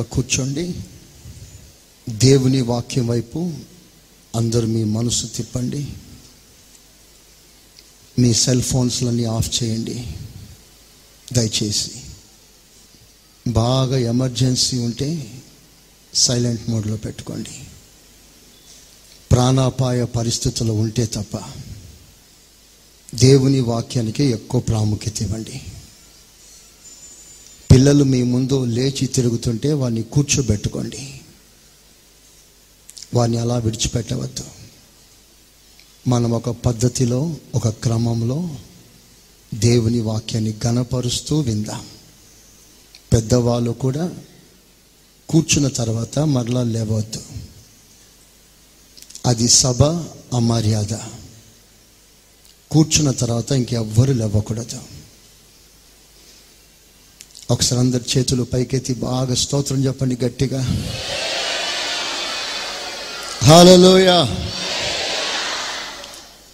[0.00, 0.74] చక్కగా కూర్చోండి.
[2.08, 3.52] దేవుని వాక్యం వైపు
[4.36, 5.88] అందరూ మీ మనసు తిప్పండి.
[8.18, 10.06] మీ సెల్ ఫోన్స్లన్నీ ఆఫ్ చేయండి.
[11.32, 11.90] దయచేసి
[13.48, 15.40] బాగా ఎమర్జెన్సీ ఉంటే
[16.14, 17.50] సైలెంట్ మోడ్లో పెట్టుకోండి.
[19.30, 21.38] ప్రాణాపాయ పరిస్థితులు ఉంటే తప్ప
[23.14, 25.69] దేవుని వాక్యానికి ఎక్కువ ప్రాముఖ్యత ఇవ్వండి.
[27.70, 31.20] పిల్లలు మీ ముందు లేచి తిరుగుతుంటే వాడిని కూర్చోబెట్టుకోండి.
[33.14, 34.44] వాడిని అలా విడిచిపెట్టవద్దు.
[36.08, 38.48] మనం ఒక పద్ధతిలో ఒక క్రమంలో
[39.54, 41.86] దేవుని వాక్యాన్ని గణపరుస్తూ విందాం.
[43.12, 44.14] పెద్దవాళ్ళు కూడా
[45.28, 47.22] కూర్చున్న తర్వాత మరలా లేవద్దు.
[49.26, 49.82] అది సభ
[50.34, 50.98] అమర్యాద.
[52.70, 54.99] కూర్చున్న తర్వాత ఇంకెవ్వరు లేవకూడదు.
[57.50, 60.62] ఒకసారి అందరి చేతులు పైకెత్తి బాగా స్తోత్రం చెప్పండి గట్టిగా.
[63.44, 64.26] హాలలోయ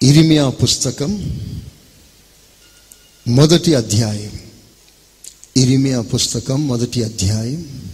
[0.03, 1.11] ఇరిమియా పుస్తకం
[3.27, 4.39] మొదటి అధ్యాయం.
[5.57, 7.91] ఇరిమియా పుస్తకం మొదటి అధ్యాయం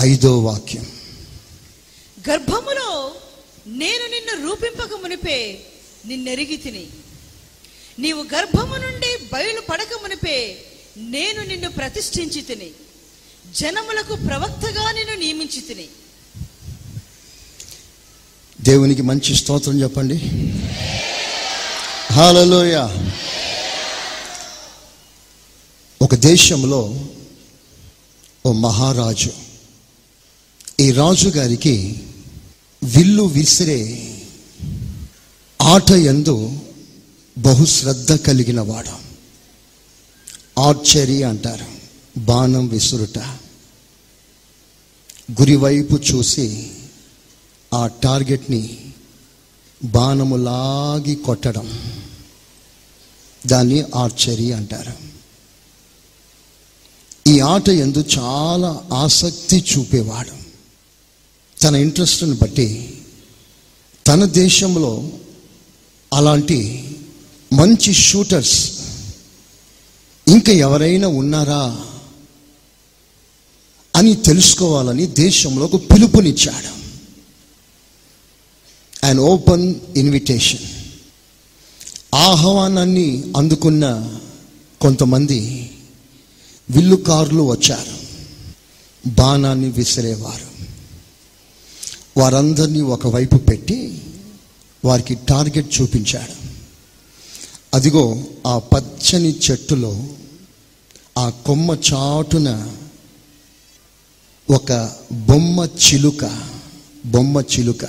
[0.00, 0.86] ఐదో వాక్యం.
[2.28, 3.14] గర్భములో
[3.66, 5.60] నేను నిన్ను రూపింపక మునిపే
[6.06, 6.86] నిన్నెరిగి తిని.
[7.98, 10.64] నీవు గర్భము నుండి బయలు పడక మునిపే
[10.96, 12.70] నేను నిన్ను ప్రతిష్ఠించి తిని
[13.60, 15.88] జనములకు ప్రవక్తగా నిన్ను నియమించి తిని.
[18.60, 20.16] దేవునికి మంచి స్తోత్రం చెప్పండి.
[22.12, 22.74] హాలలోయ
[26.02, 27.08] ఒక దేశంలో
[28.46, 29.30] ఓ మహారాజు
[30.80, 32.02] ఈ రాజు గారికి
[32.84, 33.80] విల్లు విసిరే
[35.62, 36.60] ఆట ఎందు
[37.38, 39.03] బహుశ్రద్ధ కలిగిన వాడు
[40.58, 41.66] ఆర్చరీ అంటారు.
[42.18, 43.18] బాణం విసురుట.
[45.40, 46.70] గురివైపు చూసి
[47.74, 48.92] ఆ టార్గెట్ని
[49.84, 51.94] బాణము లాగి కొట్టడం.
[53.46, 54.92] దాన్ని ఆర్చరీ అంటారు.
[57.28, 60.44] ఈ ఆట ఎందు చాలా ఆసక్తి చూపేవాడు.
[61.60, 63.00] తన ఇంట్రెస్ట్ని బట్టి
[64.06, 65.10] తన దేశంలో
[66.14, 66.88] అలాంటి
[67.52, 68.83] మంచి షూటర్స్
[70.28, 71.86] ఇంకా ఎవరైనా ఉన్నారా
[73.96, 76.84] అని తెలుసుకోవాలని దేశంలో ఒక పిలుపునిచ్చాడు.
[79.06, 80.58] అండ్ ఓపెన్ ఇన్విటేషన్
[82.14, 84.16] ఆహ్వానాన్ని అందుకున్న
[84.80, 85.70] కొంతమంది
[86.70, 88.04] విల్లుకారులు వచ్చారు.
[89.08, 90.54] బాణాన్ని విసిరేవారు.
[92.20, 94.02] వారందరినీ ఒకవైపు పెట్టి
[94.84, 96.43] వారికి టార్గెట్ చూపించాడు.
[97.74, 100.06] అదిగో ఆ పచ్చని చెట్టులో
[101.18, 102.70] ఆ కొమ్మ చాటున
[104.50, 106.24] ఒక బొమ్మ చిలుక
[107.06, 107.84] బొమ్మ చిలుక.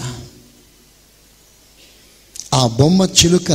[2.54, 3.52] ఆ బొమ్మ చిలుక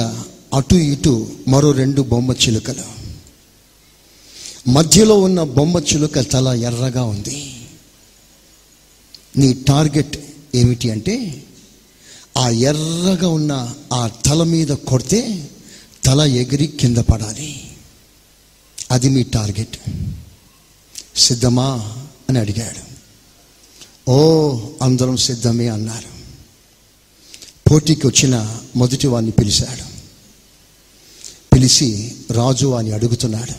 [0.54, 3.00] అటు ఇటు మరో రెండు బొమ్మ చిలుకలు.
[4.70, 7.54] మధ్యలో ఉన్న బొమ్మ చిలుక తల ఎర్రగా ఉంది.
[9.36, 10.16] నీ టార్గెట్
[10.54, 11.44] ఏమిటి అంటే
[12.38, 15.48] ఆ ఎర్రగా ఉన్న ఆ తల మీద కొడితే
[16.10, 17.70] తల ఎగిరి కింద పడాలి.
[18.90, 19.76] అది మీ టార్గెట్.
[21.16, 21.96] సిద్ధమా
[22.28, 22.80] అని అడిగాడు.
[24.10, 26.08] ఓ అందరం సిద్ధమే అన్నారు.
[27.70, 29.82] పోటీకి వచ్చిన మొదటి వాడిని పిలిచాడు.
[31.54, 33.54] పిలిచి రాజు అని అడుగుతున్నాడు.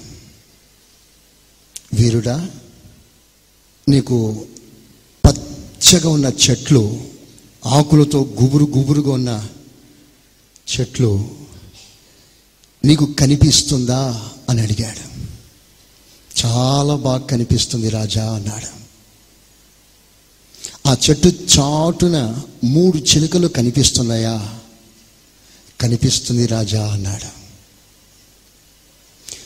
[1.95, 2.49] వీరుడా
[3.89, 4.45] నీకు
[5.25, 7.01] పచ్చగా ఉన్న చెట్లు
[7.65, 9.49] ఆకులతో గుబురు గుబురుగా ఉన్న
[10.79, 11.40] చెట్లు
[12.85, 15.11] నీకు కనిపిస్తుందా అని అడిగాడు.
[16.45, 18.81] చాలా బాగా కనిపిస్తుంది రాజా అన్నాడు.
[20.87, 24.59] ఆ చెట్టు చాటున మూడు చిలుకలు కనిపిస్తున్నాయా?
[25.81, 27.41] కనిపిస్తుంది రాజా అన్నాడు.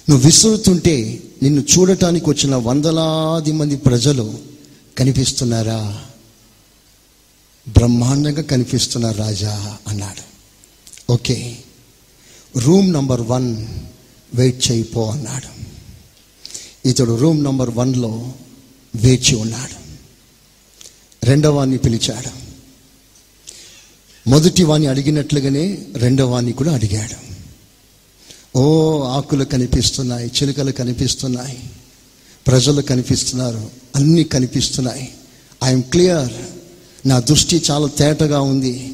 [0.09, 4.39] నువ్వు విసురుతుంటే నిన్ను చూడటానికి వచ్చిన వందలాది మంది ప్రజలు
[4.97, 6.05] కనిపిస్తున్నారా?
[7.69, 10.35] బ్రహ్మాండంగా కనిపిస్తున్నారు రాజా అన్నాడు.
[11.11, 11.57] Okay
[12.57, 13.67] room number one
[14.33, 15.55] wait చేయిపో అన్నాడు.
[16.87, 18.33] ఇతడు రూమ్ నంబర్ వన్లో
[18.95, 19.85] వేచి ఉన్నాడు.
[21.25, 22.45] రెండవాన్ని పిలిచాడు.
[24.29, 27.25] మొదటి వాణ్ణి అడిగినట్లుగానే రెండవాన్ని కూడా అడిగాడు.
[28.57, 31.59] ఓ ఆకులు కనిపిస్తున్నాయి చిలుకలు కనిపిస్తున్నాయి
[32.47, 35.13] ప్రజలు కనిపిస్తున్నారు అన్నీ కనిపిస్తున్నాయి.
[35.63, 36.33] ఐఎమ్ క్లియర్
[37.07, 38.93] నా దృష్టి చాలా తేటగా ఉంది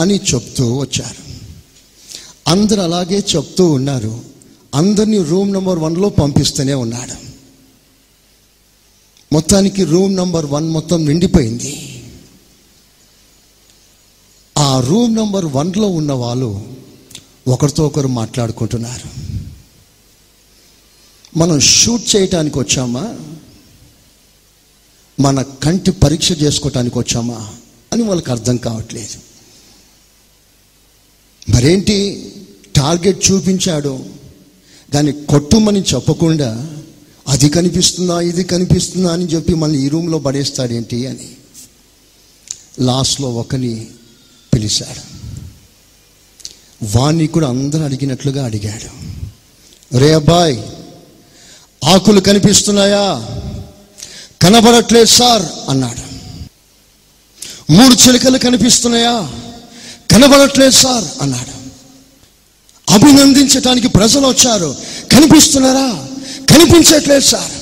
[0.00, 1.31] అని చెప్తూ వచ్చారు.
[2.48, 4.20] అందరు అలాగే చెప్తూ ఉన్నారు.
[4.74, 7.14] అందరినీ రూమ్ నెంబర్ వన్లో పంపిస్తూనే ఉన్నాడు.
[9.32, 12.04] మొత్తానికి రూమ్ నెంబర్ వన్ మొత్తం నిండిపోయింది.
[14.58, 16.76] ఆ రూమ్ నెంబర్ వన్లో ఉన్న వాళ్ళు
[17.48, 19.32] ఒకరితో ఒకరు మాట్లాడుకుంటున్నారు.
[21.38, 23.16] మనం షూట్ చేయటానికి వచ్చామా?
[25.20, 27.54] మన కంటి పరీక్ష చేసుకోవటానికి వచ్చామా?
[27.92, 29.31] అని వాళ్ళకి అర్థం కావట్లేదు.
[31.48, 32.28] మరేంటి?
[32.76, 34.04] టార్గెట్ చూపించాడు.
[34.94, 36.70] దాన్ని కొట్టుమని చెప్పకుండా
[37.28, 41.28] అది కనిపిస్తుందా ఇది కనిపిస్తుందా అని చెప్పి మళ్ళీ ఈ రూమ్లో పడేస్తాడేంటి అని
[42.80, 43.86] లాస్ట్లో ఒకని
[44.54, 45.22] పిలిచాడు.
[46.98, 49.12] వాణ్ణి కూడా అందరూ అడిగినట్లుగా అడిగాడు.
[49.98, 50.58] రే అబ్బాయ్
[51.84, 53.28] ఆకులు కనిపిస్తున్నాయా?
[54.42, 56.12] కనబడట్లేదు సార్ అన్నాడు.
[57.72, 59.32] మూడు చిలుకలు కనిపిస్తున్నాయా?
[60.12, 61.62] కనబడట్లేదు సార్ అన్నాడు.
[62.92, 64.76] అభినందించటానికి ప్రజలు వచ్చారు.
[65.12, 66.08] కనిపిస్తున్నారా?
[66.50, 67.52] కనిపించట్లేదు సార్.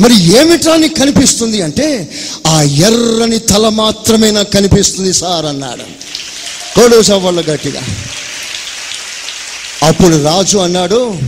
[0.00, 2.14] మరి ఏమిటా నీకు కనిపిస్తుంది అంటే
[2.46, 5.82] ఆ ఎర్రని తల మాత్రమే నాకు కనిపిస్తుంది సార్ అన్నాడు.
[6.74, 7.82] కోడు సవాళ్ళు గట్టిగా.
[9.82, 11.18] అప్పుడు రాజు అన్నాడు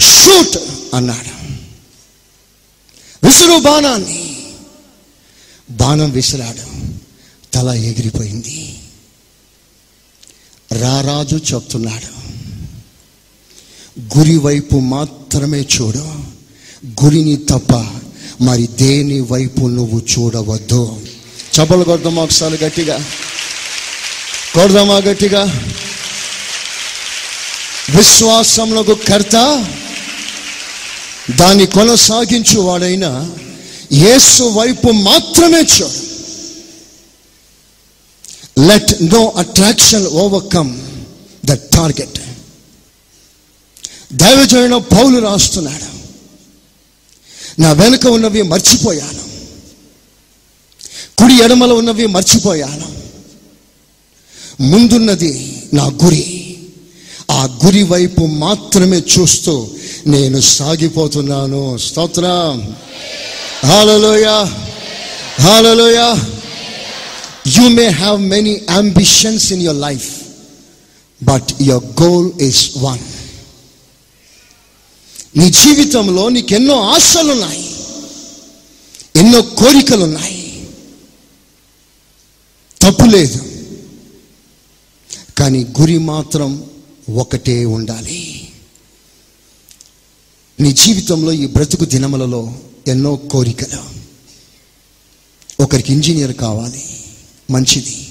[0.00, 0.58] షూట్
[0.94, 1.52] అన్నాడు.
[3.26, 4.38] విసురు బాణాన్ని.
[5.70, 6.86] బాణం విసిరాడు.
[7.54, 8.77] తల ఎగిరిపోయింది.
[10.72, 12.18] రారాజు చెప్తున్నాడు
[14.18, 16.14] గురి వైపు మాత్రమే చూడు
[17.04, 17.72] గురిని తప్ప
[18.44, 21.06] మరి దేని వైపు నువ్వు చూడవద్దు.
[21.56, 23.04] చపలు కొడదామా ఒకసారి గట్టిగా.
[24.54, 25.42] కొడదామా గట్టిగా.
[27.96, 29.34] విశ్వాసంలో కర్త
[31.30, 33.30] దాన్ని కొనసాగించు వాడైనా
[33.92, 36.07] యేసు వైపు మాత్రమే చూడు.
[38.58, 40.80] Let no attraction overcome
[41.46, 42.18] the target
[44.12, 45.98] దైవజన పౌలు రాస్తున్నాడు.
[47.60, 49.20] నా వెనుక ఉన్నవి మర్చిపోయాను.
[51.18, 52.98] కుడి ఎడమల ఉన్నవి మర్చిపోయాను.
[54.62, 56.56] ముందున్నది నా గురి.
[57.30, 59.68] ఆ గురి వైపు మాత్రమే చూస్తూ
[60.06, 61.78] నేను సాగిపోతున్నాను.
[61.78, 62.76] స్తోత్రం.
[63.66, 64.26] Hallelujah
[65.40, 66.14] hallelujah
[67.56, 70.08] you may have many ambitions in your life
[71.22, 72.98] but your goal is one
[75.36, 77.68] నీ జీవితంలో నీకు ఎన్నో ఆశలున్నాయి
[79.16, 80.68] ఎన్నో కోరికలున్నాయి.
[82.82, 83.40] తప్పు లేదు
[85.38, 86.70] కానీ గురి మాత్రం
[87.14, 88.48] ఒకటే ఉండాలి.
[90.60, 92.54] నీ జీవితంలో ఈ బ్రతుకు దినములలో
[92.86, 93.82] ఎన్నో కోరికలు.
[95.62, 96.97] ఒకరికి ఇంజనీర్ కావాలి
[97.50, 98.08] మంచిది.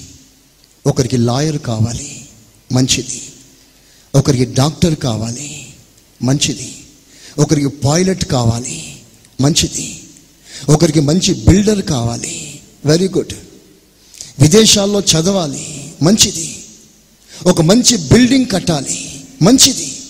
[0.86, 2.28] ఒకరికి లాయర్ కావాలి
[2.72, 3.22] మంచిది.
[4.14, 5.66] ఒకరికి డాక్టర్ కావాలి
[6.22, 6.74] మంచిది.
[7.38, 8.96] ఒకరికి పైలట్ కావాలి
[9.40, 10.02] మంచిది.
[10.68, 13.32] ఒకరికి మంచి బిల్డర్ కావాలి వెరీ గుడ్.
[14.38, 16.64] విదేశాల్లో చదవాలి మంచిది.
[17.46, 20.02] ఒక మంచి బిల్డింగ్ కట్టాలి మంచిది.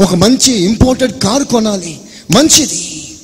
[0.00, 2.00] ఒక మంచి ఇంపోర్టెడ్ కార్ కొనాలి
[2.30, 3.16] మంచిది.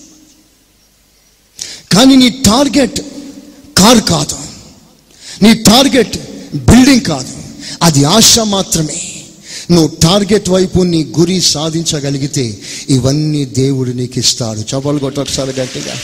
[1.93, 3.01] కానీ నీ టార్గెట్
[3.79, 4.48] కార్ కాదు.
[5.43, 6.19] నీ టార్గెట్
[6.57, 7.29] బిల్డింగ్ కాదు
[7.83, 9.13] అది ఆశ మాత్రమే.
[9.71, 15.95] నువ్వు టార్గెట్ వైపు నీ గురి సాధించగలిగితే ఇవన్నీ దేవుడు నీకు ఇస్తాడు చపలు కొట్టొకసారి గట్టిగా.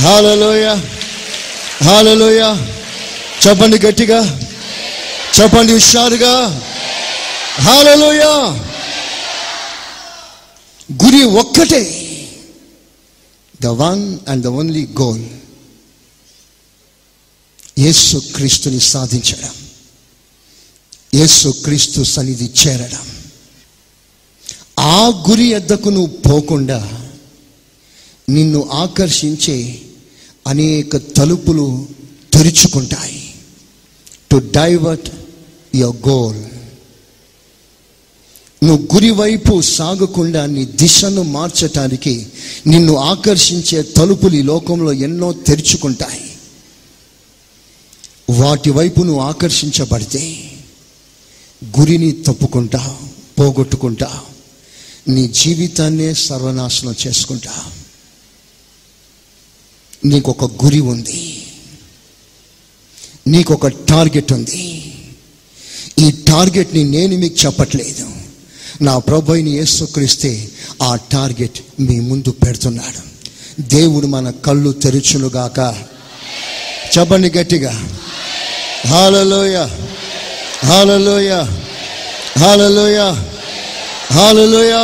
[0.00, 0.76] హాలలోయ
[1.84, 2.56] హాలలోయ.
[3.48, 4.40] చెప్పండి గట్టిగా.
[5.40, 6.62] చెప్పండి హుషారుగా.
[7.60, 8.24] హాలలోయ.
[11.04, 12.08] గురి ఒక్కటే.
[13.62, 15.24] The one and the only goal.
[17.78, 19.50] యేసు క్రీస్తుని సాధించడం.
[21.14, 23.06] యేసు క్రీస్తు సన్నిధి చేరడం.
[24.78, 27.08] ఆ గురి ఎద్దకు నువ్వు పోకుండా
[28.28, 29.82] నిన్ను ఆకర్షించే
[30.46, 31.86] అనేక తలుపులు
[32.32, 33.34] తెరుచుకుంటాయి.
[34.30, 35.10] టు డైవర్ట్
[35.76, 36.44] యువర్ గోల్
[38.64, 42.26] నువ్వు గురి వైపు సాగకుండా నీ దిశను మార్చటానికి
[42.66, 46.21] నిన్ను ఆకర్షించే తలుపులు ఈ లోకంలో ఎన్నో తెరుచుకుంటాయి.
[48.32, 50.50] వాటి వైపు నువ్వు ఆకర్షించబడితే
[51.80, 52.96] గురిని తప్పుకుంటా
[53.38, 54.20] పోగొట్టుకుంటా
[55.08, 57.50] నీ జీవితాన్నే సర్వనాశనం చేసుకుంటా.
[60.04, 61.46] నీకు ఒక గురి ఉంది.
[63.26, 64.94] నీకు ఒక టార్గెట్ ఉంది.
[65.98, 68.10] ఈ టార్గెట్ని నేను మీకు చెప్పట్లేదు.
[68.82, 70.50] నా ప్రభుని యేసుక్రీస్తే
[70.82, 73.12] ఆ టార్గెట్ మీ ముందు పెడుతున్నాడు.
[73.62, 75.84] దేవుడు మన కళ్ళు తెరుచునుగాక.
[76.98, 77.98] చెప్పండి గట్టిగా.
[78.90, 79.56] Hallelujah
[80.68, 81.32] hallelujah
[82.40, 82.98] hallelujah
[84.16, 84.74] hallelujah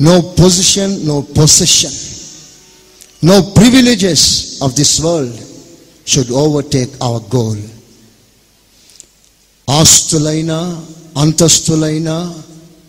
[0.00, 1.96] no position no possession
[3.22, 4.26] no privileges
[4.62, 5.38] of this world
[6.06, 7.62] should overtake our goal
[9.68, 10.58] ఆస్తులైనా
[11.16, 12.16] అంతస్తులైనా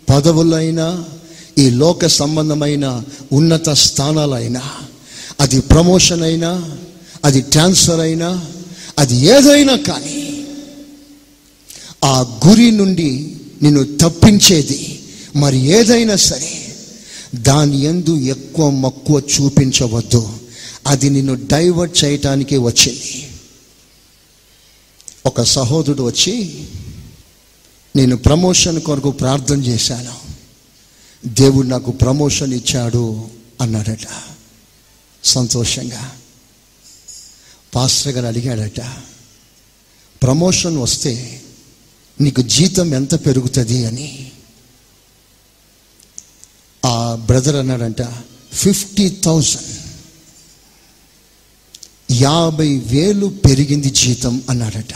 [0.08, 0.88] పదవులైనా
[1.58, 2.86] ఈ లోక సంబంధమైన
[3.32, 4.62] ఉన్నత స్థానాలైనా
[5.40, 6.50] అది ప్రమోషన్ అయినా
[7.24, 8.46] అది ట్రాన్స్ఫర్ అయినా
[8.98, 10.46] అది ఏదైనా కానీ
[12.04, 15.02] ఆ గురి నుండి నిన్ను తప్పించేది
[15.36, 16.76] మరి ఏదైనా సరే
[17.34, 20.28] దాని ఎందు ఎక్కువ మక్కువ చూపించవద్దు.
[20.86, 23.30] అది నిన్ను డైవర్ట్ చేయటానికి వచ్చింది.
[25.26, 26.64] ఒక సహోదరుడు వచ్చి
[27.96, 30.14] నేను ప్రమోషన్ కొరకు ప్రార్థన చేశాను.
[31.26, 33.24] దేవుడు నాకు ప్రమోషన్ ఇచ్చాడు
[33.60, 34.06] అన్నాడట.
[35.24, 36.12] సంతోషంగా.
[37.74, 38.80] పాస్టర్ గారు అడిగాడట
[40.22, 41.42] ప్రమోషన్ వస్తే
[42.20, 44.32] నీకు జీతం ఎంత పెరుగుతుంది అని?
[46.84, 48.02] ఆ బ్రదర్ అన్నాడంట
[48.52, 49.78] ఫిఫ్టీ థౌజండ్
[52.12, 54.94] యాభై వేలు పెరిగింది జీతం అన్నాడట.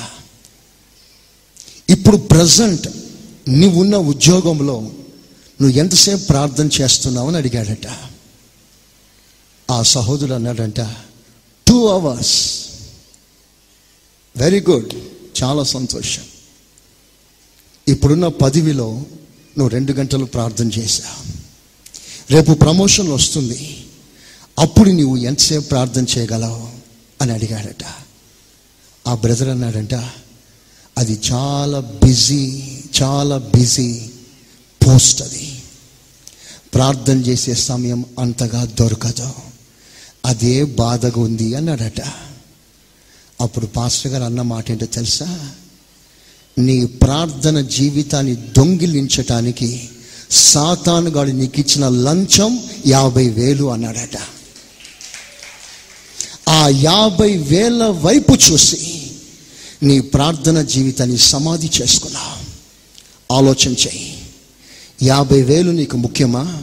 [1.91, 2.89] ఇప్పుడు ప్రజెంట్
[3.49, 4.81] నీవున్న ఉద్యోగంలో
[5.61, 7.87] నువ్వు ఎంతసేపు ప్రార్థన చేస్తున్నావు అని అడిగాడట.
[9.71, 10.81] ఆ సహోదరుడు అన్నాడంట
[11.73, 12.67] టూ అవర్స్
[14.37, 14.95] వెరీ గుడ్
[15.43, 16.23] చాలా సంతోషం.
[17.89, 18.93] ఇప్పుడున్న పదవిలో
[19.59, 21.33] నువ్వు రెండు గంటలు ప్రార్థన చేశావు
[22.33, 23.87] రేపు ప్రమోషన్ వస్తుంది.
[24.59, 26.69] అప్పుడు నీవు ఎంతసేపు ప్రార్థన చేయగలవు
[27.21, 27.85] అని అడిగాడట.
[29.07, 29.95] ఆ బ్రదర్ అన్నాడంట
[30.99, 32.63] అది చాలా బిజీ
[33.03, 34.11] చాలా బిజీ
[34.87, 35.63] పోస్ట్ అది.
[36.75, 39.52] ప్రార్థన చేసే సమయం అంతగా దొరకదు.
[40.25, 42.03] అదే బాధగా ఉంది అన్నాడట.
[43.41, 45.51] అప్పుడు పాస్టర్ గారు అన్న మాట ఏంటో తెలుసా?
[46.59, 49.89] నీ ప్రార్థన జీవితాన్ని దొంగిలించటానికి
[50.31, 54.19] సాతానుగాడు నీకు ఇచ్చిన లంచం యాభై వేలు అన్నాడట.
[56.49, 59.11] ఆ యాభై వేల వైపు చూసి
[59.83, 62.53] నీ ప్రార్థన జీవితాన్ని సమాధి చేసుకున్నావు.
[63.35, 64.23] ఆలోచన చేయి.
[65.03, 66.63] యాభై వేలు నీకు ముఖ్యమా?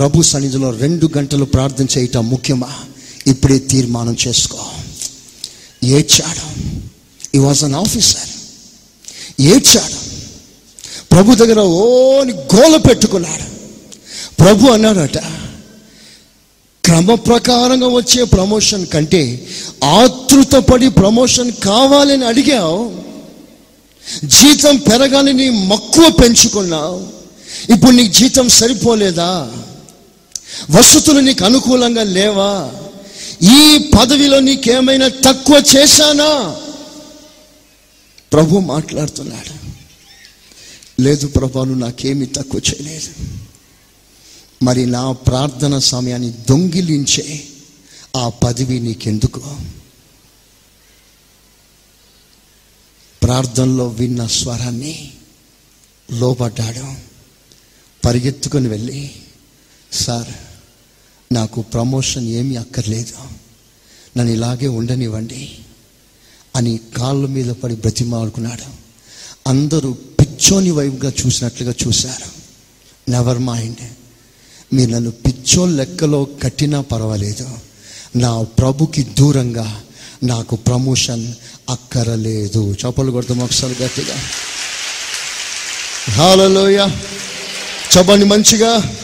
[0.00, 2.68] ప్రభు సన్నిధిలో రెండు గంటలు ప్రార్థన చేయటం ముఖ్యమా?
[3.26, 4.58] ఇప్పుడే తీర్మానం చేసుకో.
[5.84, 6.60] ఏడ్చాడు.
[7.36, 8.28] ఈ వాజ్ అన్ ఆఫీసర్
[9.40, 9.94] ఏడ్చాడు.
[11.12, 13.42] ప్రభు దగ్గర ఓని గోల పెట్టుకున్నాడు.
[14.40, 15.18] ప్రభు అన్నాడట
[16.84, 19.46] క్రమ ప్రకారంగా వచ్చే ప్రమోషన్ కంటే
[19.84, 22.92] ఆతృతపడి ప్రమోషన్ కావాలని అడిగావు.
[24.24, 27.06] జీతం పెరగాలని నీ మక్కువ పెంచుకున్నావు.
[27.72, 29.52] ఇప్పుడు నీకు జీతం సరిపోలేదా?
[30.70, 32.72] వసతులు నీకు అనుకూలంగా లేవా?
[33.42, 36.56] ఈ పదవిలో నీకేమైనా తక్కువ చేశానా?
[38.32, 39.70] ప్రభు మాట్లాడుతున్నాడు.
[41.02, 43.10] లేదు ప్రభాను నాకేమీ తక్కువ చేయలేదు.
[44.62, 47.44] మరి నా ప్రార్థన సమయాన్ని దొంగిలించే
[48.16, 49.56] ఆ పదవి నీకెందుకు?
[53.22, 55.12] ప్రార్థనలో విన్న స్వరాన్ని
[56.12, 56.84] లోపడ్డాడు
[58.06, 59.10] పరిగెత్తుకొని వెళ్ళి
[59.92, 60.49] సార్
[61.32, 63.12] నాకు ప్రమోషన్ ఏమీ అక్కర్లేదు.
[64.18, 65.58] నన్ను ఇలాగే ఉండనివ్వండి
[66.56, 68.62] అని కాళ్ళ మీద పడి బ్రతిమాడుకున్నాడు
[69.48, 72.30] అందరూ పిచ్చోని వైపుగా చూసినట్లుగా చూశారు.
[73.10, 73.76] నెవర్ మైండ్
[74.74, 77.48] మీరు నన్ను పిచ్చో లెక్కలో కట్టినా పర్వాలేదు.
[78.16, 79.82] నా ప్రభుకి దూరంగా
[80.22, 81.34] నాకు ప్రమోషన్
[81.70, 82.74] అక్కరలేదు.
[82.74, 84.16] చపలు కొడతాం ఒకసారి గట్టిగా.
[86.10, 86.78] హాలలోయ
[87.98, 88.96] చెప్పండి మంచిగా.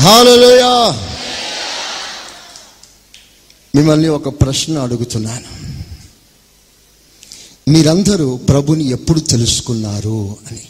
[0.00, 0.92] హాలలోయ
[3.74, 5.70] మిమ్మల్ని ఒక ప్రశ్న అడుగుతున్నాను.
[7.70, 10.62] మీరందరూ ప్రభుని ఎప్పుడు తెలుసుకున్నారు అని.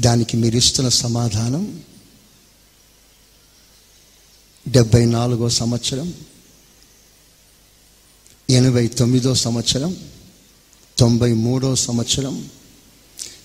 [0.00, 1.82] దానికి మీరు ఇస్తున్న సమాధానం
[4.68, 6.14] డెబ్బై నాలుగో సంవత్సరం
[8.50, 9.96] ఎనభై తొమ్మిదో సంవత్సరం
[10.98, 12.50] తొంభై మూడో సంవత్సరం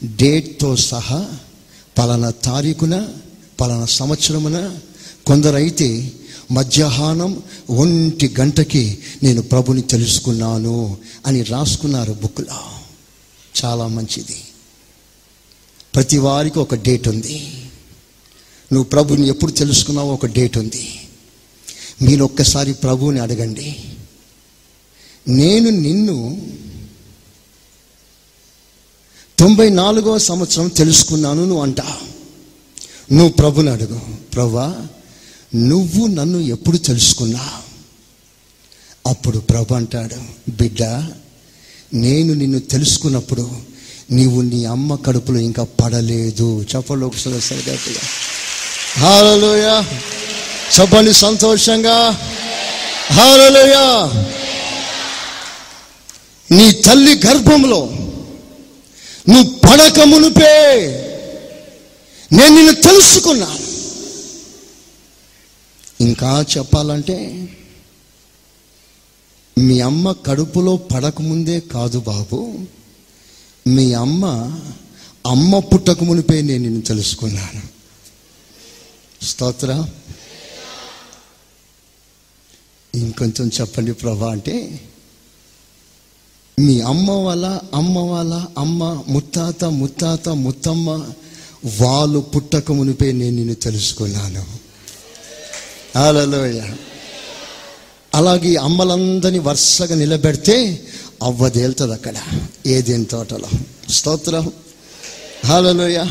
[0.04, 1.40] డేట్తో సహా
[1.98, 3.08] పలానా తారీఖున
[3.62, 4.80] పలానా సంవత్సరమున
[5.26, 6.14] కొందరైతే
[6.52, 12.60] మధ్యాహ్నం ఒంటి గంటకి నేను ప్రభుని తెలుసుకున్నాను అని రాసుకున్నారు బుక్లో.
[13.66, 14.44] చాలా మంచిది.
[15.96, 17.66] ప్రతి వారికి ఒక డేట్ ఉంది.
[18.74, 21.00] నువ్వు ప్రభుని ఎప్పుడు తెలుసుకున్నావో ఒక డేట్ ఉంది.
[22.02, 23.76] మీరు ఒక్కసారి ప్రభువుని అడగండి.
[25.28, 26.48] నేను నిన్ను
[29.40, 31.82] తొంభై నాలుగో సంవత్సరం తెలుసుకున్నాను నువ్వు అంట.
[33.12, 34.02] నువ్వు ప్రభుని అడుగు.
[34.34, 34.88] ప్రభా
[35.56, 37.50] నువ్వు నన్ను ఎప్పుడు తెలుసుకున్నా?
[39.08, 40.16] అప్పుడు ప్రభు అంటాడు
[40.52, 40.84] బిడ్డ
[41.94, 43.52] నేను నిన్ను తెలుసుకున్నప్పుడు
[44.12, 46.66] నీవు నీ అమ్మ కడుపులో ఇంకా పడలేదు.
[46.76, 47.96] చెప్పలోకి ఒకసారి సరి
[49.00, 49.84] హాలలోయ.
[50.80, 52.20] చెప్పండి సంతోషంగా.
[53.14, 53.76] హాలలోయ.
[56.58, 57.90] నీ తల్లి గర్భంలో
[59.30, 60.76] నువ్వు పడక మునిపే.
[62.32, 63.58] నేను నిన్ను తెలుసుకున్నా.
[66.02, 67.50] ఇంకా చెప్పాలంటే
[69.58, 72.60] మీ అమ్మ కడుపులో పడకముందే కాదు బాబు.
[73.68, 74.26] మీ అమ్మ
[75.26, 77.62] అమ్మ పుట్టక మునిపే నేను నిన్ను తెలుసుకున్నాను.
[79.26, 79.88] స్తోత్ర.
[82.96, 84.82] ఇంకొంచెం చెప్పండి ప్రభా అంటే
[86.60, 90.90] మీ అమ్మ వాళ్ళ అమ్మ వాళ్ళ అమ్మ ముత్తాత ముత్తాత ముత్తమ్మ
[91.82, 94.61] వాళ్ళు పుట్టక మునిపే నేను నిన్ను తెలుసుకున్నాను.
[95.98, 96.62] హలోయ
[98.16, 100.80] అలాగే అమ్మలందరినీ వరుసగా నిలబెడితే
[101.24, 102.14] అవ్వదేలుతుంది అక్కడ
[102.68, 103.50] ఏదేని తోటలో.
[103.92, 104.52] స్తోత్రం.
[105.46, 106.06] హలోయ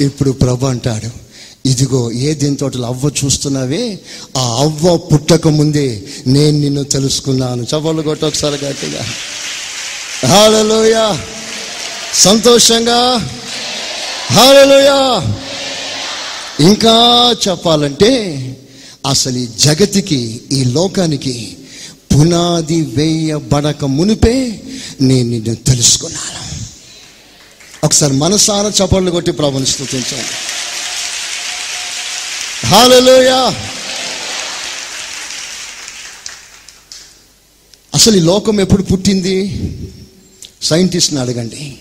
[0.00, 1.28] ఇప్పుడు ప్రభు అంటాడు
[1.68, 3.98] ఇదిగో ఏ దీని తోటలో అవ్వ చూస్తున్నావే?
[4.36, 7.66] ఆ అవ్వ పుట్టక ముందే నేను నిన్ను తెలుసుకున్నాను.
[7.74, 9.04] చవలు కొట్ట ఒకసారి గట్టిగా.
[10.26, 11.16] హాలలోయ
[12.14, 13.30] సంతోషంగా?
[14.32, 14.90] హాలలోయ
[16.60, 18.10] ఇంకా చెప్పాలంటే
[19.06, 21.56] అసలు ఈ జగతికి ఈ లోకానికి
[22.14, 24.62] పునాది వేయబడక మునిపే
[25.00, 26.48] నేను నిన్ను తెలుసుకున్నాను.
[27.84, 30.48] ఒకసారి మనసారా చపళ్ళు కొట్టి ప్రభుని స్థుతించాను
[32.66, 33.54] హాలలోయా
[37.94, 39.60] అసలు ఈ లోకం ఎప్పుడు పుట్టింది?
[40.62, 41.78] సైంటిస్ట్ని అడగండి.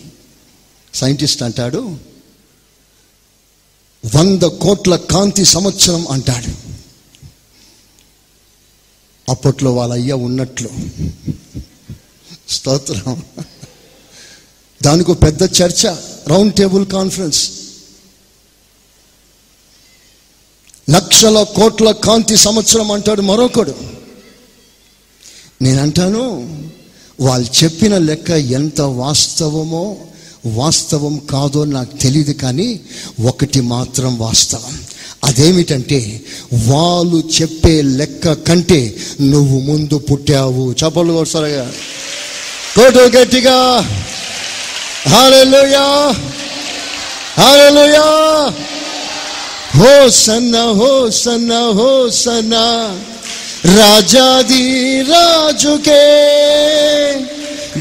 [0.94, 1.98] సైంటిస్ట్ అంటాడు
[4.16, 6.67] వంద కోట్ల కాంతి సంవత్సరం అంటాడు.
[9.30, 10.70] అప్పట్లో వాళ్ళ అయ్య ఉన్నట్లు.
[12.50, 13.24] స్తోత్రం.
[14.84, 15.96] దానికి ఒక పెద్ద చర్చ
[16.28, 17.52] రౌండ్ టేబుల్ కాన్ఫరెన్స్.
[20.90, 23.76] లక్షల కోట్ల కాంతి సంవత్సరం అంటాడు మరొకడు.
[25.62, 26.24] నేనంటాను
[27.20, 29.98] వాళ్ళు చెప్పిన లెక్క ఎంత వాస్తవమో
[30.46, 32.80] వాస్తవం కాదో నాకు తెలియదు కానీ
[33.28, 34.87] ఒకటి మాత్రం వాస్తవం.
[35.24, 36.00] అదేమిటంటే
[36.68, 38.82] వాళ్ళు చెప్పే లెక్క కంటే
[39.22, 40.66] నువ్వు ముందు పుట్టావు.
[40.82, 41.66] చెప్పలు కొడసారగా
[42.76, 43.58] కోటు గట్టిగా
[45.12, 45.86] హాలెలుయా
[47.40, 48.08] హాలెలుయా
[49.80, 52.56] హో సన్న హో సన్న హో సన్న
[53.78, 54.64] రాజాది
[55.02, 56.04] రాజుకే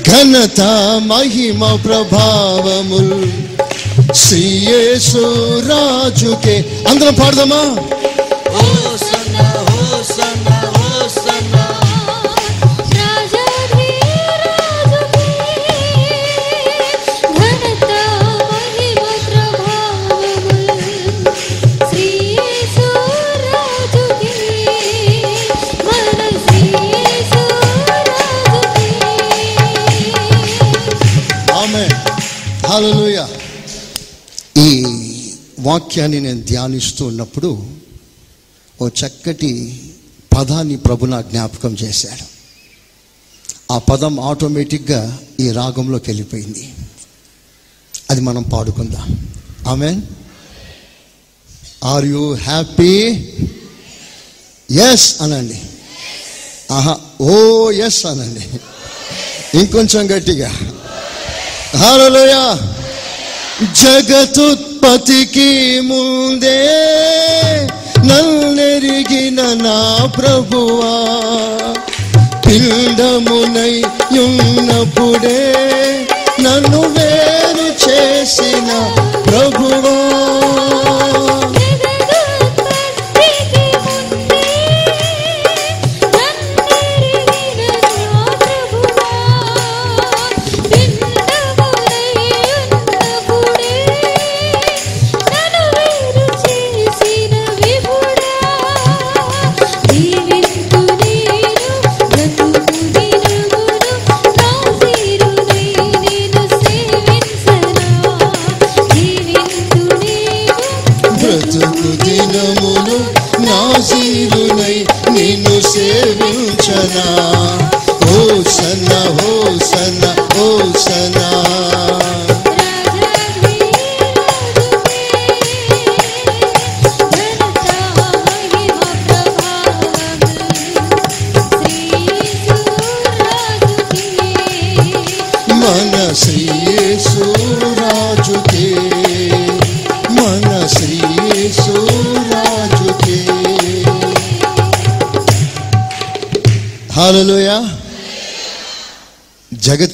[0.09, 0.61] ఘనత
[1.11, 3.20] మహిమ ప్రభావములు.
[4.14, 5.22] శ్రీయేసు
[5.68, 6.56] రాజుకే
[6.88, 7.62] అందరం పాడదామా
[8.56, 9.46] హోసన్నా
[34.58, 34.84] ఈ
[35.60, 37.66] వాక్యాన్ని నేను ధ్యానిస్తూ ఉన్నప్పుడు
[38.82, 39.80] ఓ చక్కటి
[40.38, 42.36] పదాన్ని ప్రభు నా జ్ఞాపకం చేశాడు.
[43.72, 46.74] ఆ పదం ఆటోమేటిక్గా ఈ రాగంలోకి వెళ్ళిపోయింది.
[48.10, 49.28] అది మనం పాడుకుందాం.
[49.68, 50.00] ఆమె
[51.84, 53.08] ఆర్ యు హ్యాపీ?
[54.70, 55.62] ఎస్ అనండి.
[56.70, 58.46] ఆహా ఓ ఎస్ అనండి.
[59.58, 60.48] ఇంకొంచెం గట్టిగా.
[61.76, 62.75] హలోయా
[63.62, 66.76] జగతుత్పతికి ముందే
[68.04, 71.06] నల్లెరిగిన నా ప్రభువా.
[72.46, 73.82] పిండమునై
[74.18, 75.54] ఉన్నప్పుడే
[76.40, 78.92] నన్ను వేరు చేసిన
[79.26, 80.36] ప్రభువా.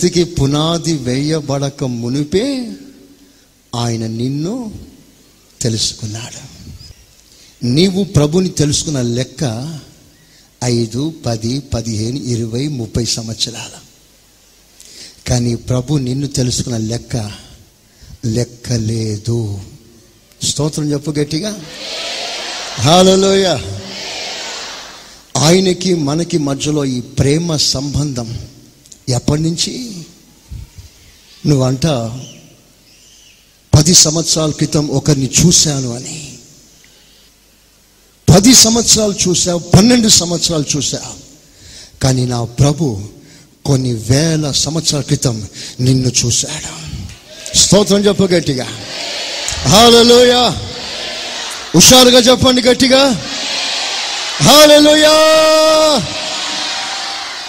[0.02, 2.72] జగతికి పునాది వేయబడక మునిపే
[3.74, 4.72] ఆయన నిన్ను
[5.60, 6.40] తెలుసుకున్నాడు.
[7.66, 9.42] నీవు ప్రభుని తెలుసుకున్న లెక్క
[10.64, 13.78] ఐదు పది పదిహేను ఇరవై ముప్పై సంవత్సరాలు.
[15.28, 17.32] కానీ ప్రభు నిన్ను తెలుసుకున్న లెక్క
[18.24, 19.60] లెక్క లేదు
[20.42, 21.64] స్తోత్రం చెప్పు గట్టిగా.
[22.78, 23.58] హాలలోయ
[25.36, 28.38] ఆయనకి మనకి మధ్యలో ఈ ప్రేమ సంబంధం
[29.12, 29.92] ఎప్పటి నుంచి
[31.46, 31.86] నువ్వంట
[33.74, 36.32] పది సంవత్సరాల క్రితం ఒకరిని చూశాను అని.
[38.34, 41.14] పది సంవత్సరాలు చూసావు పన్నెండు సంవత్సరాలు చూసావు
[42.00, 43.04] కానీ నా ప్రభు
[43.64, 45.48] కొన్ని వేల సంవత్సరాల క్రితం
[45.80, 46.72] నిన్ను చూశాడు.
[47.58, 48.66] స్తోత్రం చెప్పు గట్టిగా.
[49.68, 50.32] హాలలోయ
[51.74, 53.26] హుషారుగా చెప్పండి గట్టిగా.
[54.42, 55.14] హాలలోయా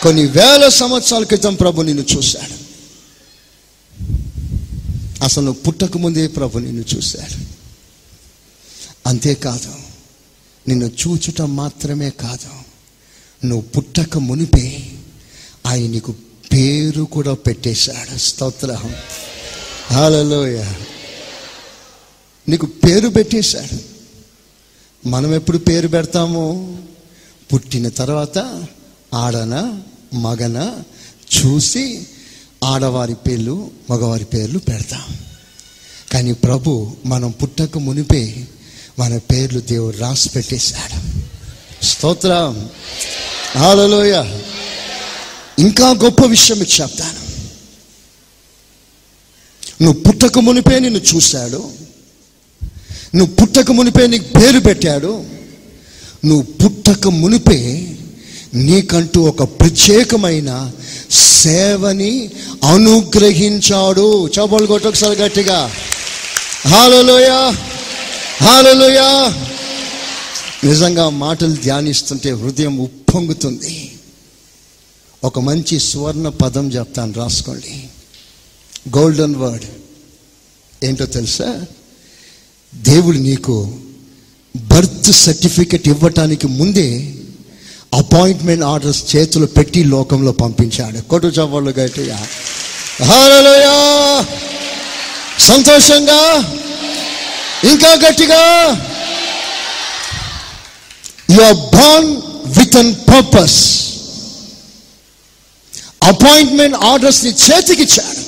[0.04, 2.63] కొన్ని వేల సంవత్సరాల క్రితం ప్రభు నిన్ను చూశాడు.
[5.24, 7.46] అసలు నువ్వు పుట్టక ముందే ప్రభు నిన్ను చూశాడు.
[9.10, 9.74] అంతేకాదు
[10.68, 12.50] నిన్ను చూచుట మాత్రమే కాదు
[13.48, 14.92] నువ్వు పుట్టక మునిపే
[15.66, 16.16] ఆయన నీకు
[16.54, 18.18] పేరు కూడా పెట్టేశాడు.
[18.18, 18.96] స్తోత్రం.
[19.92, 20.66] హాలలోయ
[22.50, 23.80] నీకు పేరు పెట్టేశాడు.
[25.08, 26.78] మనం ఎప్పుడు పేరు పెడతాము?
[27.54, 28.66] పుట్టిన తర్వాత
[29.13, 29.82] ఆడన
[30.13, 30.84] మగన
[31.38, 32.08] చూసి
[32.63, 35.17] ఆడవారి పేర్లు మగవారి పేర్లు పెడతాం.
[36.12, 38.47] కానీ ప్రభు మనం పుట్టక మునిపే
[38.99, 41.23] మన పేర్లు దేవుడు రాసి పెట్టేశాడు.
[41.86, 42.69] స్తోత్రం.
[43.56, 44.39] ఆడలోయ
[45.60, 47.23] ఇంకా గొప్ప విషయం మీకు చెప్తాను.
[49.84, 51.71] నువ్వు పుట్టక మునిపే నిన్ను చూశాడు.
[53.15, 55.26] నువ్వు పుట్టక మునిపే నీకు పేరు పెట్టాడు.
[56.26, 57.93] నువ్వు పుట్టక మునిపే
[58.54, 60.72] నీకంటూ ఒక ప్రత్యేకమైన
[61.12, 62.30] సేవని
[62.63, 64.28] అనుగ్రహించాడు.
[64.28, 65.72] చపలు కొట్టు ఒకసారి గట్టిగా.
[66.68, 67.54] హాలలోయ!
[68.42, 69.00] హాలలోయ!
[70.63, 73.92] నిజంగా మాటలు ధ్యానిస్తుంటే హృదయం ఉప్పొంగుతుంది.
[75.24, 77.84] ఒక మంచి సువర్ణ పదం చెప్తాను రాసుకోండి.
[78.98, 79.66] గోల్డెన్ వర్డ్
[80.84, 81.66] ఏంటో తెలుసా?
[82.76, 83.78] దేవుడు నీకు
[84.58, 87.16] బర్త్ సర్టిఫికెట్ ఇవ్వటానికి ముందే
[87.94, 91.02] అపాయింట్మెంట్ ఆర్డర్స్ చేతులు పెట్టి లోకంలో పంపించాడు.
[91.02, 92.28] కొట్టు చవ్వళ్ళు గట్టిగా.
[93.06, 94.26] హల్లెలూయా
[95.40, 96.22] సంతోషంగా?
[97.72, 98.42] ఇంకా గట్టిగా?
[101.32, 102.10] You are born
[102.60, 103.84] with an purpose
[106.04, 108.24] appointment ఆర్డర్స్ని చేతికిచ్చాడు.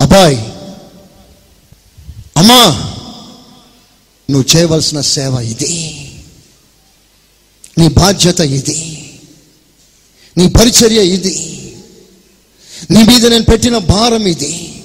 [0.00, 0.36] అబ్బాయి
[2.36, 2.62] అమ్మా
[4.30, 6.03] నువ్వు చేయవలసిన సేవ ఇది.
[7.78, 9.08] నీ బాధ్యత ఇది.
[10.38, 11.60] నీ పరిచర్య ఇది.
[12.90, 14.82] నీ మీద నేను పెట్టిన భారం ఇది.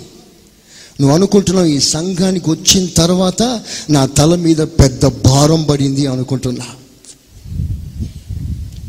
[1.01, 6.65] నువ్వు అనుకుంటున్నావు ఈ సంఘానికి వచ్చిన తర్వాత నా తల మీద పెద్ద భారం పడింది అనుకుంటున్నా.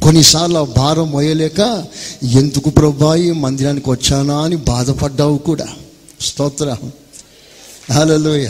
[0.03, 1.85] కొన్నిసార్లు ఆ భారం మోయలేక
[2.25, 5.69] ఎందుకు ప్రభాయి మందిరానికి వచ్చానా అని బాధపడ్డావు కూడా.
[6.21, 6.77] స్తోత్ర.
[7.93, 8.49] హలోయ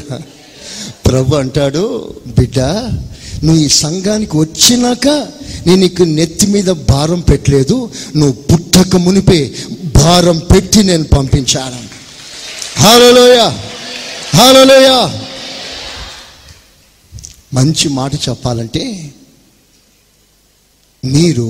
[1.06, 2.58] ప్రభు అంటాడు బిడ్డ
[3.44, 5.28] నువ్వు ఈ సంఘానికి వచ్చినాక
[5.66, 7.76] నేను నీకు నెత్తి మీద భారం పెట్టలేదు
[8.16, 9.40] నువ్వు పుట్టక మునిపే
[9.96, 11.80] భారం పెట్టి నేను పంపించాను.
[12.78, 13.38] హాలలోయ
[14.36, 14.88] హాలలోయ
[17.54, 18.84] మంచి మాట చెప్పాలంటే
[21.02, 21.46] మీరు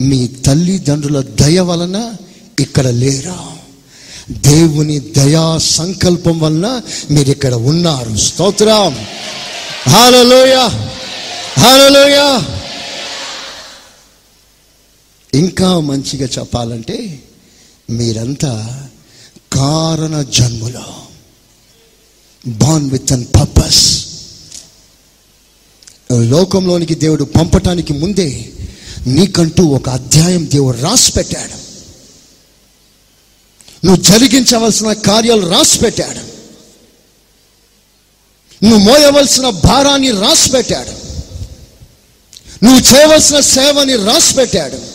[0.00, 1.96] మీ తల్లిదండ్రుల దయ వలన
[2.58, 3.38] ఇక్కడ లేరా?
[4.30, 6.66] దేవుని దయా సంకల్పం వలన
[7.10, 8.16] మీరు ఇక్కడ ఉన్నారు.
[8.18, 8.94] స్తోత్రం!
[9.88, 10.54] హాలలోయ
[11.58, 12.18] హాలలోయ
[15.32, 17.22] ఇంకా మంచిగా చెప్పాలంటే
[17.90, 18.82] మీరంతా
[19.52, 20.94] కారణ జన్ములో.
[22.48, 24.06] బాన్ విత్ అన్ పర్పస్
[26.12, 28.52] లోకంలోనికి దేవుడు పంపటానికి ముందే
[29.06, 31.56] నీకంటూ ఒక అధ్యాయం దేవుడు రాసి పెట్టాడు
[33.86, 36.18] నువ్వు జరిగించవలసిన కార్యాలు రాసి పెట్టాడు
[38.64, 40.90] నువ్వు మోయవలసిన భారాన్ని రాసి పెట్టాడు
[42.64, 44.89] నువ్వు చేయవలసిన సేవని రాసి పెట్టాడు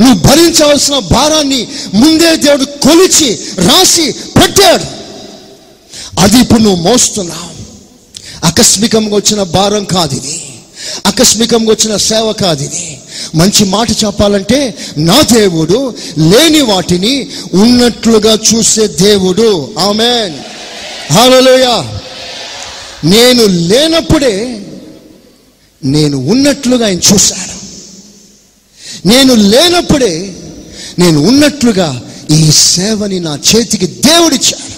[0.00, 5.02] నువ్వు భరించవలసిన భారాన్ని ముందే దేవుడు కొలిచి రాసి పెట్టాడు.
[6.20, 7.52] అది ఇప్పుడు నువ్వు మోస్తున్నావు.
[8.46, 10.44] ఆకస్మికంగా వచ్చిన భారం కాదు ఇది.
[11.06, 12.98] ఆకస్మికంగా వచ్చిన సేవ కాదు ఇది.
[13.34, 19.74] మంచి మాట చెప్పాలంటే నా దేవుడు లేని వాటిని ఉన్నట్లుగా చూసే దేవుడు.
[19.78, 20.34] ఆమెన్.
[21.14, 21.82] హల్లెలూయ.
[23.04, 24.60] నేను లేనప్పుడే
[25.84, 27.61] నేను ఉన్నట్లుగా ఆయన చూశాను
[29.06, 30.36] నేను లేనప్పుడే
[30.98, 34.72] నేను ఉన్నట్లుగా ఈ సేవని నా చేతికి దేవుడిచ్చాడు.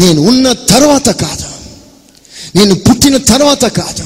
[0.00, 1.44] నేను ఉన్న తర్వాత కాదు.
[2.58, 4.04] నేను పుట్టిన తర్వాత కాదు.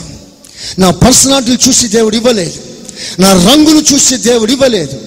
[0.80, 2.60] నా పర్సనాలిటీ చూసి దేవుడు ఇవ్వలేదు.
[3.20, 5.00] నా రంగును చూసి దేవుడు ఇవ్వలేదు.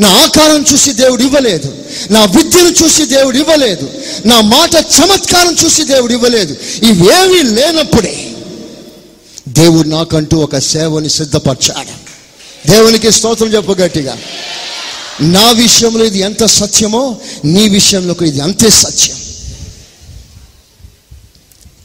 [0.00, 1.74] నా ఆకారం చూసి దేవుడు ఇవ్వలేదు.
[2.10, 3.90] నా విద్యను చూసి దేవుడు ఇవ్వలేదు.
[4.26, 6.56] నా మాట చమత్కారం చూసి దేవుడు ఇవ్వలేదు.
[6.82, 8.31] ఇవేమీ లేనప్పుడే
[9.52, 12.12] దేవుడు నాకంటూ ఒక సేవని సిద్ధపరచాడు.
[12.70, 14.18] దేవునికి స్తోత్రం చెప్పు గట్టిగా.
[15.20, 19.16] నా విషయంలో ఇది ఎంత సత్యమో నీ విషయంలో ఇది అంతే సత్యం.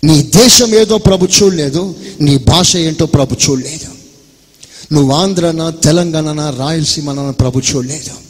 [0.03, 3.85] నీ దేశం ఏదో ప్రభు చూడలేదు నీ భాష ఏంటో ప్రభు చూడలేదు.
[4.93, 8.26] నువ్వు ఆంధ్రనా తెలంగాణనా రాయలసీమనా ప్రభు చూడలేదు.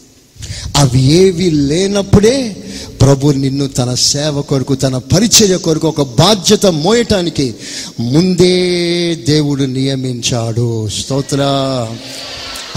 [0.78, 2.64] అవి ఏవి లేనప్పుడే
[3.02, 7.56] ప్రభు నిన్ను తన సేవ కొరకు తన పరిచయ కొరకు ఒక బాధ్యత మోయటానికి
[8.00, 10.90] ముందే దేవుడు నియమించాడు.
[10.90, 11.42] స్తోత్ర.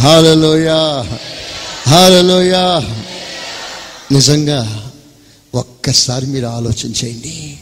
[0.00, 0.68] హాలలోయ.
[1.88, 2.52] హాలలోయ.
[4.12, 4.92] నిజంగా
[5.54, 7.58] ఒక్కసారి మీరు ఆలోచన చేయండి.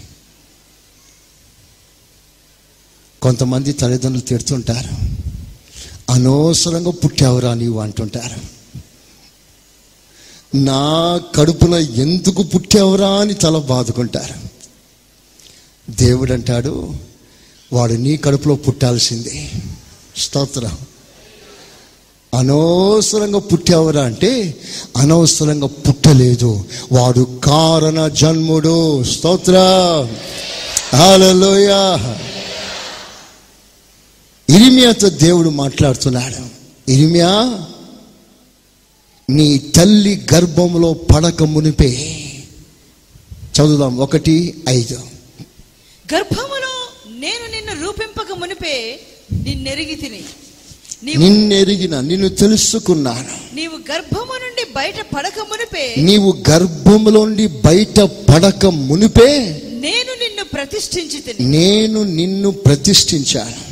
[3.23, 5.19] కొంతమంది తల్లిదండ్రులు తిడుతుంటారు.
[6.13, 8.58] అనవసరంగా పుట్టావురా నీవు అంటుంటారు.
[10.55, 14.49] నా కడుపున ఎందుకు పుట్టావురా అని తల బాదుకుంటారు
[15.91, 16.95] దేవుడు అంటాడు
[17.73, 19.51] వాడు నీ కడుపులో పుట్టాల్సిందే.
[20.17, 20.79] స్తోత్రం.
[22.39, 24.61] అనవసరంగా పుట్టావురా అంటే
[24.97, 26.65] అనవసరంగా పుట్టలేదు.
[26.93, 29.05] వాడు కారణ జన్ముడు.
[29.05, 29.53] స్తోత్ర.
[30.97, 32.17] హల్లెలూయా.
[34.57, 36.47] ఇరిమియాతో దేవుడు మాట్లాడుతున్నాడు.
[36.91, 37.65] ఇరిమియా
[39.31, 41.88] నీ తల్లి గర్భంలో పడక మునిపే.
[43.57, 44.95] చదువుదాం ఒకటి ఐదు.
[46.14, 46.73] గర్భములో
[47.07, 49.01] నేను నిన్ను రూపింపక మునిపే
[49.33, 50.21] నిన్నెరిగి తిని.
[51.19, 53.55] నిన్నెరిగిన నిన్ను తెలుసుకున్నాను.
[53.55, 55.95] నీవు గర్భము నుండి బయట పడక మునిపే.
[55.99, 59.38] నీవు గర్భములోండి బయట పడక మునిపే.
[59.64, 63.69] నేను నిన్ను ప్రతిష్ఠించి నేను నిన్ను ప్రతిష్ఠించాను.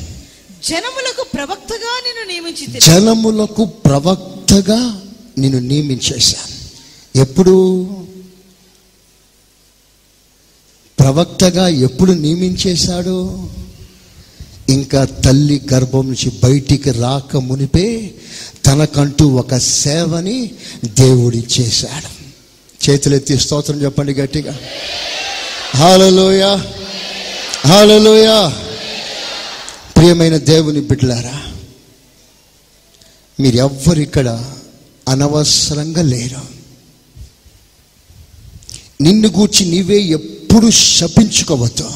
[0.64, 5.03] జనములకు ప్రవక్తగా నిన్ను నియమించి జనములకు ప్రవక్తగా
[5.38, 6.57] నేను నియమించేశాను
[7.18, 7.55] ఎప్పుడు?
[11.01, 13.49] ప్రవక్తగా ఎప్పుడు నియమించేశాడు?
[14.68, 18.14] ఇంకా తల్లి గర్భం నుంచి బయటికి రాక మునిపే
[18.66, 20.51] తనకంటూ ఒక సేవని
[20.85, 22.27] దేవుడిచ్చేశాడు
[22.85, 24.59] చేతులెత్తి స్తోత్రం చెప్పండి గట్టిగా.
[25.75, 26.42] హాలలోయ
[27.66, 28.51] హాలలోయ
[29.96, 31.42] ప్రియమైన దేవుని బిడ్డలారా
[33.40, 34.56] మీరు ఎవ్వరు ఇక్కడ
[35.09, 36.57] అనవసరంగా లేరు.
[39.03, 41.90] నిన్ను గూర్చి నీవే ఎప్పుడు శపించుకోవద్దు.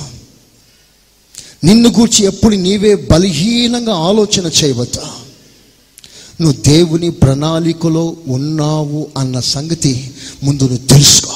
[1.65, 5.03] నిన్ను గూర్చి ఎప్పుడు నీవే బలహీనంగా ఆలోచన చేయవద్దు.
[6.43, 11.33] నువ్వు దేవుని ప్రణాళికలో ఉన్నావు అన్న సంగతి ముందు నువ్వు తెలుసుకో.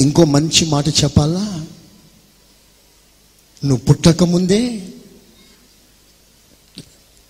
[0.00, 1.66] ఇంకో మంచి మాట చెప్పాలా?
[3.64, 4.88] నువ్వు పుట్టకముందే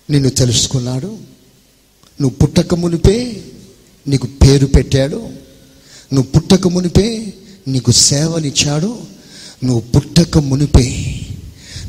[0.09, 1.36] నిన్ను తెలుసుకున్నాడు.
[2.21, 3.41] నువ్వు పుట్టక మునిపే
[4.07, 5.17] నీకు పేరు పెట్టాడు.
[6.13, 7.33] నువ్వు పుట్టక మునిపే
[7.67, 8.97] నీకు సేవనిచ్చాడు
[9.63, 10.87] నువ్వు పుట్టక మునిపే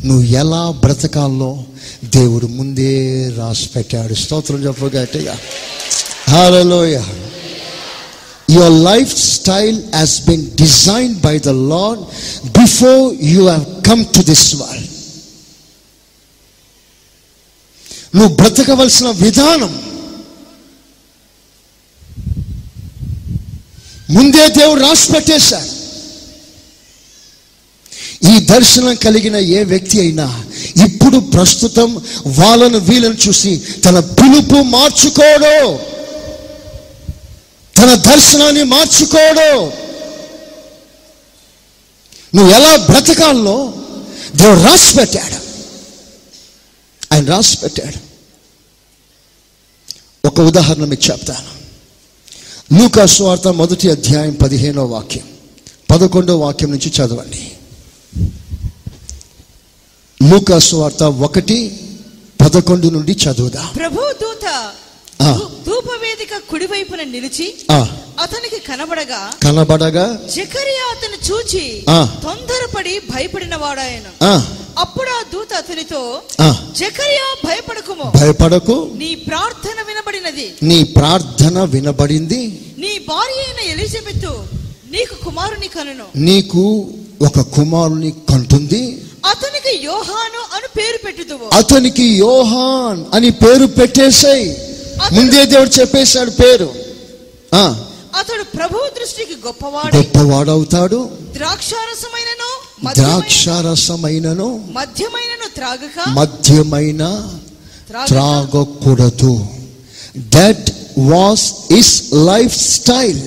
[0.04, 1.64] నువ్వు ఎలా బ్రతకాలో
[2.04, 2.92] దేవుడు ముందే
[3.38, 4.14] రాసి పెట్టాడు.
[4.14, 5.34] స్తోత్రం చెప్పగట్టగా
[8.50, 8.72] your
[9.16, 12.00] lifestyle has been design by the Lord
[12.58, 14.88] before you have come to this world
[18.16, 19.72] నువ్వు బ్రతకవలసిన విధానం
[24.10, 25.78] ముందే దేవుడు రాసి పెట్టేశాడు.
[28.34, 30.44] ఈ దర్శనం కలిగిన ఏ వ్యక్తి అయినా
[30.84, 35.78] ఇప్పుడు ప్రస్తుతం వాళ్ళను వీళ్ళను చూసి తన పిలుపు మార్చుకోడు.
[37.76, 39.72] తన దర్శనాన్ని మార్చుకోడు.
[42.36, 43.74] నువ్వు ఎలా బ్రతకాలో
[44.36, 45.48] దేవుడు రాసి పెట్టాడు.
[47.14, 48.08] ఆయన రాసి పెట్టాడు.
[50.26, 51.57] ఒక ఉదాహరణ మీకు చెప్తాను.
[52.72, 55.24] లూకా సువార్త మొదటి అధ్యాయం పదిహేనో వాక్యం.
[55.90, 57.52] పదకొండో వాక్యం నుంచి చదవండి.
[60.30, 61.80] లూకా సువార్త ఒకటి
[62.40, 63.66] పదకొండు నుండి చదువుదా.
[63.76, 64.70] ప్రభు దూత
[65.66, 67.54] ధూపవేదిక కుడివైపున నిలిచి
[68.20, 71.84] అతనికి కనబడగా కనబడగా జకరియా అతను చూచి.
[72.22, 74.24] తొందరపడి భయపడిన వాడాయన.
[74.78, 76.20] అప్పుడు ఆ దూత అతనితో
[76.72, 78.12] జకరియా భయపడకుము.
[78.20, 78.92] భయపడకు.
[78.94, 80.54] నీ ప్రార్థన వినబడినది.
[80.62, 82.60] నీ ప్రార్థన వినబడింది.
[82.78, 84.42] నీ భార్య అయిన ఎలిజబెత్
[84.90, 86.04] నీకు కుమారుని కనును.
[86.16, 86.90] నీకు
[87.22, 89.04] ఒక కుమారుని కంటుంది.
[89.26, 91.54] అతనికి యోహాను అని పేరు పెట్టుదువు.
[91.54, 94.67] అతనికి యోహాన్ అని పేరు పెట్టేసాయి.
[95.12, 96.74] ముందే దేవుడు చెప్పేశాడు పేరు.
[97.54, 97.84] ఆ.
[98.18, 101.10] అతడు ప్రభు దృష్టికి గొప్పవాడు గొప్పవాడవుతాడు.
[101.32, 106.08] ద్రాక్షారసమైనను ద్రాక్షారసమైనను మద్యమైనను త్రాగక
[107.88, 108.06] త్రాగక.
[108.08, 109.46] త్రాగకూడదు.
[110.18, 113.20] That was his life style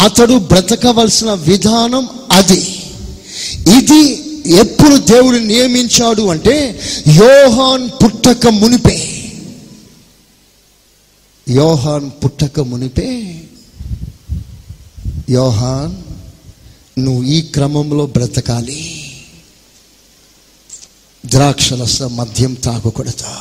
[0.00, 2.82] అతడు బ్రతకవలసిన విధానం అది.
[3.78, 9.17] ఇది ఎప్పుడు దేవుడు నియమించాడు అంటే యోహాన్ పుట్టక మునిపే.
[11.50, 13.40] యోహాన్ పుట్టక మునిపే
[15.30, 16.02] యోహాన్
[16.98, 19.04] నువ్వు ఈ క్రమంలో బ్రతకాలి.
[21.26, 23.34] ద్రాక్షరస మద్యం తాగకూడదు.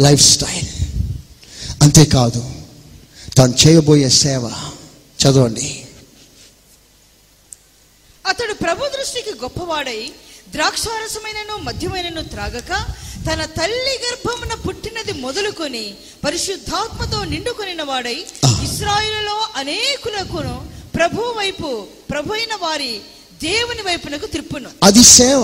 [0.00, 0.68] Lifestyle.
[1.82, 2.50] అంతేకాదు
[3.36, 4.52] తాను చేయబోయే సేవ
[5.22, 5.86] చదవండి.
[8.26, 10.12] అతడు ప్రభు దృష్టికి గొప్పవాడై
[10.50, 12.86] ద్రాక్షారసమైనను మద్యమైనను త్రాగక
[13.26, 15.84] తన తల్లి గర్భమున పుట్టినది మొదలుకొని
[16.24, 18.18] పరిశుద్ధాత్మతో నిండుకొనిన వాడై.
[18.66, 20.56] ఇస్రాయేలులో అనేకులకును
[20.96, 22.92] ప్రభు వైపు ప్రభు అయిన వారి
[23.42, 25.40] దేవుని వైపునకు త్రిప్పును అది సేవ.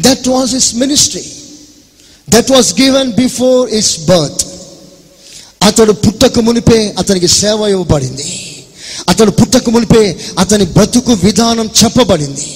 [0.00, 1.24] That was his ministry
[2.28, 4.42] that was given before his birth
[5.62, 8.30] అతడు పుట్టక మునిపే అతనికి సేవ ఇవ్వబడింది.
[9.08, 10.04] అతడు పుట్టక మునిపే
[10.38, 12.48] అతని బ్రతుకు విధానం చెప్పబడింది.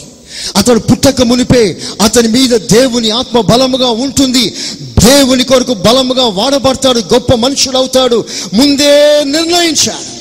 [0.57, 4.55] అతడు పుట్టక మునిపే అతని మీద దేవుని ఆత్మ బలముగా ఉంటుంది.
[4.81, 10.21] దేవుని కొరకు బలముగా వాడబడతాడు గొప్ప మనుషుడు అవుతాడు ముందే నిర్ణయించాడు.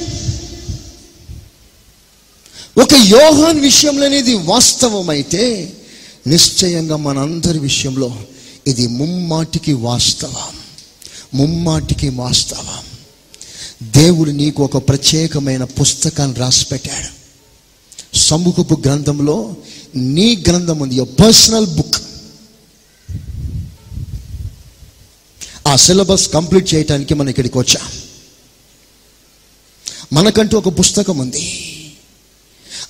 [2.82, 5.73] ఒక యోహాన్ విషయంలో అనేది వాస్తవమైతే
[6.27, 8.15] నిశ్చయంగా మనందరి విషయంలో
[8.67, 10.58] ఇది ముమ్మాటికి వాస్తవం.
[11.34, 12.99] ముమ్మాటికి వాస్తవం.
[13.91, 17.19] దేవుడు నీకు ఒక ప్రత్యేకమైన పుస్తకాన్ని రాసిపెట్టాడు.
[18.17, 19.55] సముఖపు గ్రంథంలో
[19.95, 21.95] నీ గ్రంథం ఉంది యువర్ పర్సనల్ బుక్
[25.67, 27.88] ఆ సిలబస్ కంప్లీట్ చేయటానికి మనం ఇక్కడికి వచ్చాం.
[30.13, 31.75] మనకంటూ ఒక పుస్తకం ఉంది.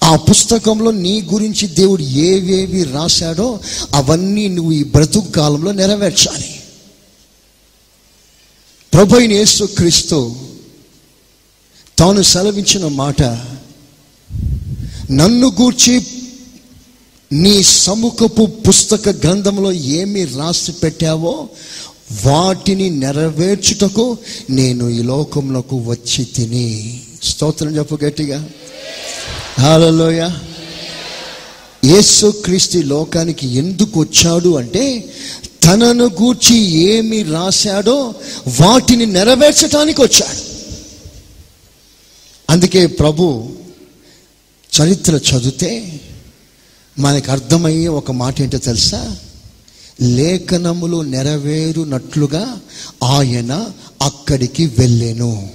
[0.03, 3.59] ఆ పుస్తకంలో నీ గురించి దేవుడు ఏవేవి రాశాడో
[3.93, 6.61] అవన్నీ నువ్వు ఈ బ్రతుకు కాలంలో నెరవేర్చాలి.
[8.93, 10.35] ప్రభు యేసు క్రీస్తు
[11.97, 13.21] తాను సెలవించిన మాట
[15.11, 16.07] నన్ను గూర్చి
[17.31, 21.49] నీ సముఖపు పుస్తక గ్రంథంలో ఏమి రాసి పెట్టావో
[22.25, 24.17] వాటిని నెరవేర్చుటకు
[24.49, 27.01] నేను ఈ లోకంలోకి వచ్చి తిని.
[27.23, 28.49] స్తోత్రం చెప్పు గట్టిగా.
[29.59, 30.29] హాలలోయ
[31.85, 35.13] యేసుక్రీస్తు లోకానికి ఎందుకు వచ్చాడు అంటే
[35.63, 38.13] తనను గూర్చి ఏమి రాశాడో
[38.61, 40.41] వాటిని నెరవేర్చడానికి వచ్చాడు.
[42.49, 43.49] అందుకే ప్రభు
[44.81, 46.01] చరిత్ర చదివితే
[46.99, 49.15] మనకు అర్థమయ్యే ఒక మాట ఏంటో తెలుసా?
[50.01, 52.57] లేఖనములు నెరవేరునట్లుగా
[53.03, 53.65] ఆయన
[54.01, 55.49] అక్కడికి వెళ్ళాను.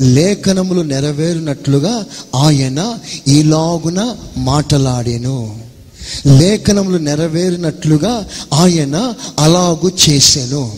[0.00, 2.04] లేఖనములు నెరవేరునట్లుగా
[2.34, 5.60] ఆయన ఈలాగున మాటలాడెను.
[6.26, 10.72] లేఖనములు నెరవేరినట్లుగా ఆయన అలాగు చేశాను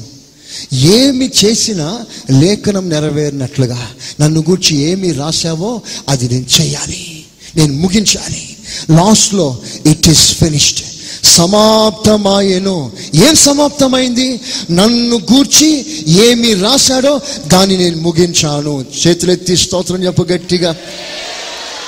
[0.73, 3.87] ఏమి చేసినా లేఖనం నెరవేరినట్లుగా
[4.21, 7.25] నన్ను గూర్చి ఏమి రాశావో అది నేను చేయాలి.
[7.57, 8.50] నేను ముగించాలి.
[8.91, 10.81] లాస్ట్లో ఇట్ ఈస్ ఫినిష్డ్
[11.25, 12.93] సమాప్తమాయను.
[13.15, 14.41] ఏం సమాప్తమైంది?
[14.71, 18.85] నన్ను గూర్చి ఏమి రాశాడో దాన్ని నేను ముగించాను.
[19.07, 20.77] చేతులెత్తి స్తోత్రం చెప్పు గట్టిగా.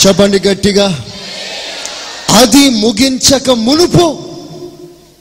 [0.06, 1.04] చెప్పండి గట్టిగా.
[2.30, 4.18] అది ముగించక మునుపు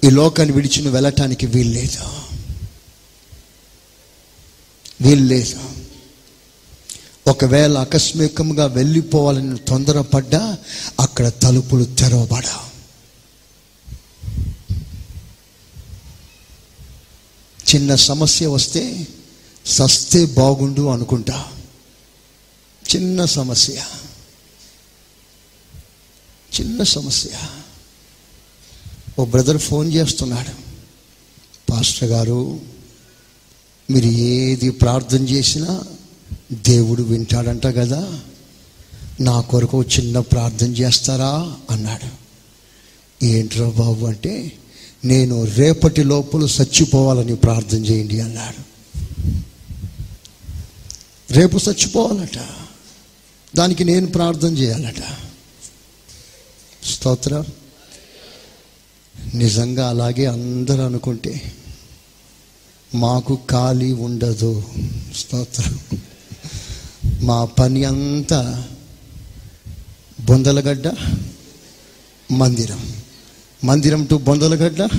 [0.03, 2.21] ఈ లోకాన్ని విడిచి నువ్వు వెళ్ళటానికి వీల్లేదు?
[5.01, 5.80] వీల్లేదు?
[7.31, 10.57] ఒకవేళ ఆకస్మికంగా వెళ్ళిపోవాలని తొందరపడ్డా
[10.99, 12.59] అక్కడ తలుపులు తెరవబడా
[17.75, 19.07] చిన్న సమస్య వస్తే
[19.65, 21.47] సస్తే బాగుండు అనుకుంటా.
[22.95, 23.83] చిన్న సమస్య.
[26.59, 27.29] చిన్న సమస్య.
[29.19, 30.51] ఓ బ్రదర్ ఫోన్ చేస్తున్నాడు.
[31.71, 32.61] పాస్టర్ గారు
[33.91, 35.83] మీరు ఏది ప్రార్థన చేసినా
[36.53, 38.19] దేవుడు వింటాడంట కదా
[39.19, 42.21] నా కొరకు చిన్న ప్రార్థన చేస్తారా అన్నాడు.
[43.25, 44.51] ఏంట్రా బాబు అంటే
[45.05, 48.71] నేను రేపటి లోపల చచ్చిపోవాలని ప్రార్థన చేయండి అన్నాడు.
[51.33, 52.39] రేపు చచ్చిపోవాలట.
[53.55, 55.03] దానికి నేను ప్రార్థన చేయాలట.
[56.85, 57.45] స్తోత్రం.
[59.33, 61.53] నిజంగా అలాగే అందరూ అనుకుంటే
[62.95, 64.63] మాకు ఖాళీ ఉండదు.
[65.15, 65.79] స్తోత్రం.
[67.21, 68.67] మా పని అంతా
[70.25, 70.91] బొందలగడ్డ
[72.31, 72.93] మందిరం.
[73.63, 74.89] మందిరం టు బొందలగడ్డ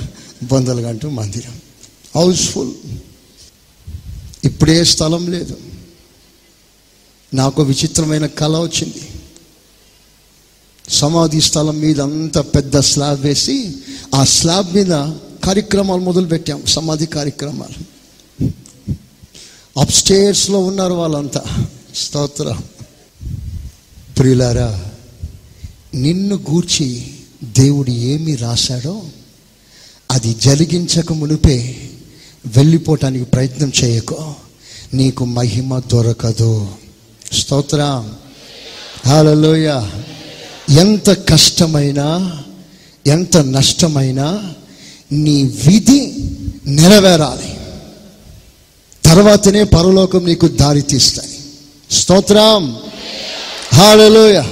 [0.43, 1.51] బొందలగడ్డ టు మందిరం.
[2.15, 2.71] హౌస్ఫుల్
[4.43, 5.57] ఇప్పుడే స్థలం లేదు.
[7.33, 9.09] నాకు విచిత్రమైన కళ వచ్చింది.
[10.89, 13.75] సమాధి స్థలం మీద అంత పెద్ద స్లాబ్ వేసి
[14.15, 14.89] ఆ స్లాబ్ మీద
[15.45, 17.93] కార్యక్రమాలు మొదలుపెట్టాము సమాధి కార్యక్రమాలు.
[19.79, 21.67] అప్స్టేర్స్లో ఉన్నారు వాళ్ళంతా.
[21.95, 22.63] స్తోత్రం.
[24.17, 24.85] ప్రియులారా
[25.95, 27.13] నిన్ను గూర్చి
[27.43, 29.01] దేవుడు ఏమి రాశాడో
[30.11, 31.89] అది జరిగించక మునిపే
[32.45, 34.35] వెళ్ళిపోవటానికి ప్రయత్నం చేయకో.
[34.93, 36.67] నీకు మహిమ దొరకదు.
[37.33, 38.15] స్తోత్రం.
[39.05, 39.81] హల్లెలూయ.
[40.79, 42.39] ఎంత కష్టమైనా
[43.07, 44.53] ఎంత నష్టమైనా
[45.11, 46.29] నీ విధి
[46.67, 47.57] నెరవేరాలి.
[49.05, 51.42] తర్వాతనే పరలోకం నీకు దారి తీస్తాయి.
[51.93, 52.77] స్తోత్రం.
[53.73, 54.43] హాలలోయ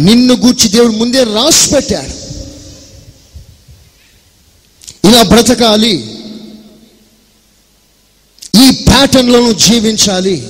[0.00, 2.22] నిన్ను గూర్చి దేవుడు ముందే రాసి పెట్టాడు
[5.08, 6.16] ఇలా బ్రతకాలి.
[8.64, 10.48] ఈ ప్యాటర్న్లను జీవించాలి.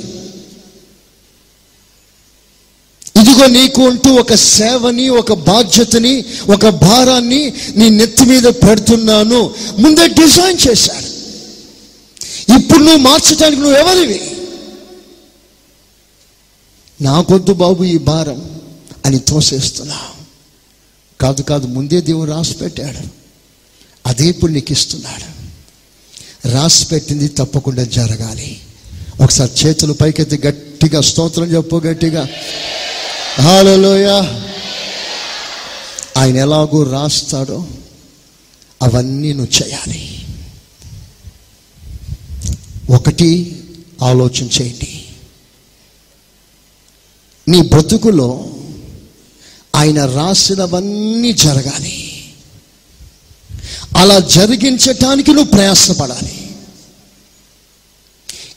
[3.20, 9.54] ఇదిగో నీకు అంటూ ఒక సేవని ఒక బాధ్యతని ఒక భారాన్ని నీ నెత్తి మీద పెడుతున్నాను.
[9.78, 11.08] ముందే డిజైన్ చేశాడు.
[12.58, 14.20] ఇప్పుడు నువ్వు మార్చడానికి నువ్వు ఎవరివి?
[17.02, 18.60] నాకొద్దు బాబు ఈ భారం
[19.06, 19.98] అని తోసేస్తున్నా.
[21.20, 23.08] కాదు కాదు ముందే దేవుడు రాసి పెట్టాడు.
[24.06, 25.42] అదే ఇప్పుడు నీకు ఇస్తున్నాడు.
[26.48, 28.60] రాసి పెట్టింది తప్పకుండా జరగాలి.
[29.20, 32.28] ఒకసారి చేతులు పైకెత్తి గట్టిగా స్తోత్రం చెప్పు గట్టిగా.
[33.40, 34.06] హాలలోయ
[36.16, 37.66] ఆయన ఎలాగో రాస్తాడో
[38.82, 40.26] అవన్నీ నువ్వు చేయాలి.
[42.90, 43.62] ఒకటి
[44.02, 45.01] ఆలోచన చేయండి.
[47.48, 48.48] నీ బ్రతుకులో
[49.74, 52.24] ఆయన రాసినవన్నీ జరగాలి.
[53.96, 56.48] అలా జరిగించటానికి నువ్వు ప్రయాసపడాలి.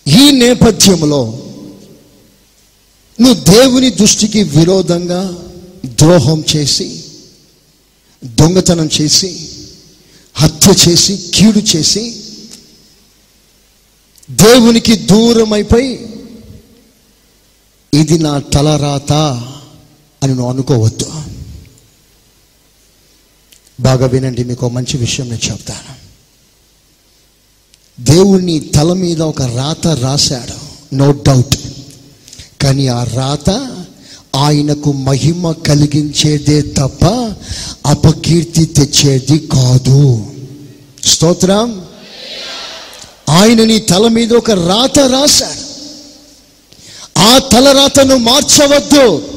[0.07, 1.41] ఈ నేపథ్యంలో
[3.21, 5.51] నువ్వు దేవుని దృష్టికి విరోధంగా
[5.85, 7.03] ద్రోహం చేసి
[8.25, 9.49] దొంగతనం చేసి
[10.33, 12.21] హత్య చేసి కీడు చేసి
[14.31, 16.14] దేవునికి దూరమైపోయి
[17.95, 19.13] ఇది నా తలరాత
[20.23, 21.11] అని నువ్వు అనుకోవద్దు.
[23.79, 26.05] బాగా వినండి మీకు ఒక మంచి విషయం నేను చెప్తాను.
[28.03, 31.55] దేవుణ్ణి తల మీద ఒక రాత రాశాడు నో డౌట్
[32.61, 33.49] కానీ ఆ రాత
[34.35, 37.05] ఆయనకు మహిమ కలిగించేదే తప్ప
[37.85, 40.25] అపకీర్తి తెచ్చేది కాదు.
[41.05, 41.85] స్తోత్రం?
[43.29, 45.64] ఆయన నీ తల మీద ఒక రాత రాశాడు.
[47.25, 49.35] ఆ తలరాతను మార్చవద్దు.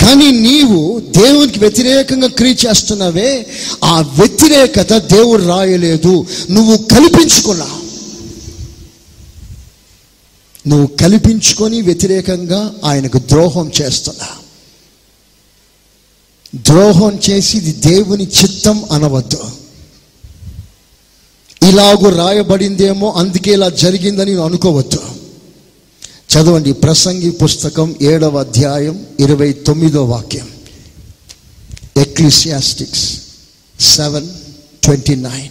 [0.00, 3.46] కానీ నీవు దేవునికి వ్యతిరేకంగా క్రియ చేస్తున్నావే
[3.84, 6.26] ఆ వ్యతిరేకత దేవుడు రాయలేదు.
[6.50, 7.66] నువ్వు కల్పించుకున్నా.
[10.66, 14.28] నువ్వు కల్పించుకొని వ్యతిరేకంగా ఆయనకు ద్రోహం చేస్తున్నా.
[16.56, 19.38] ద్రోహం చేసి ఇది దేవుని చిత్తం అనవద్దు.
[21.68, 25.21] ఇలాగూ రాయబడిందేమో అందుకే ఇలా జరిగిందని నువ్వు అనుకోవద్దు.
[26.32, 30.48] చదవండి ప్రసంగి పుస్తకం ఏడవ అధ్యాయం ఇరవై తొమ్మిదో వాక్యం.
[31.96, 33.20] ఎక్లిసియాస్టిక్స్
[33.80, 34.28] సెవెన్
[34.84, 35.48] ట్వంటీ నైన్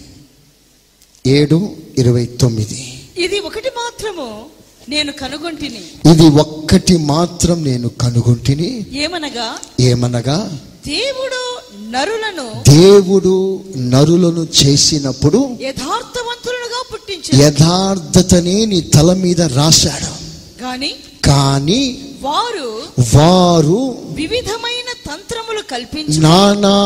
[1.26, 3.02] ఏడు ఇరవై తొమ్మిది.
[3.18, 4.46] ఇది ఒకటి మాత్రము
[4.88, 6.10] నేను కనుగొంటిని.
[6.12, 8.86] ఇది ఒక్కటి మాత్రం నేను కనుగొంటిని.
[8.92, 9.58] ఏమనగా?
[9.80, 10.58] ఏమనగా?
[10.86, 11.58] దేవుడు
[11.90, 17.42] నరులను దేవుడు నరులను చేసినప్పుడు యథార్థవంతులుగా పుట్టించాడు.
[17.42, 20.21] యథార్థతనే నీ తల మీద రాశాడు.
[20.62, 20.94] గాని
[21.24, 21.82] కానీ
[22.22, 22.68] వారు
[23.16, 26.76] వారు వివిధమైన తంత్రములు కల్పించి నానా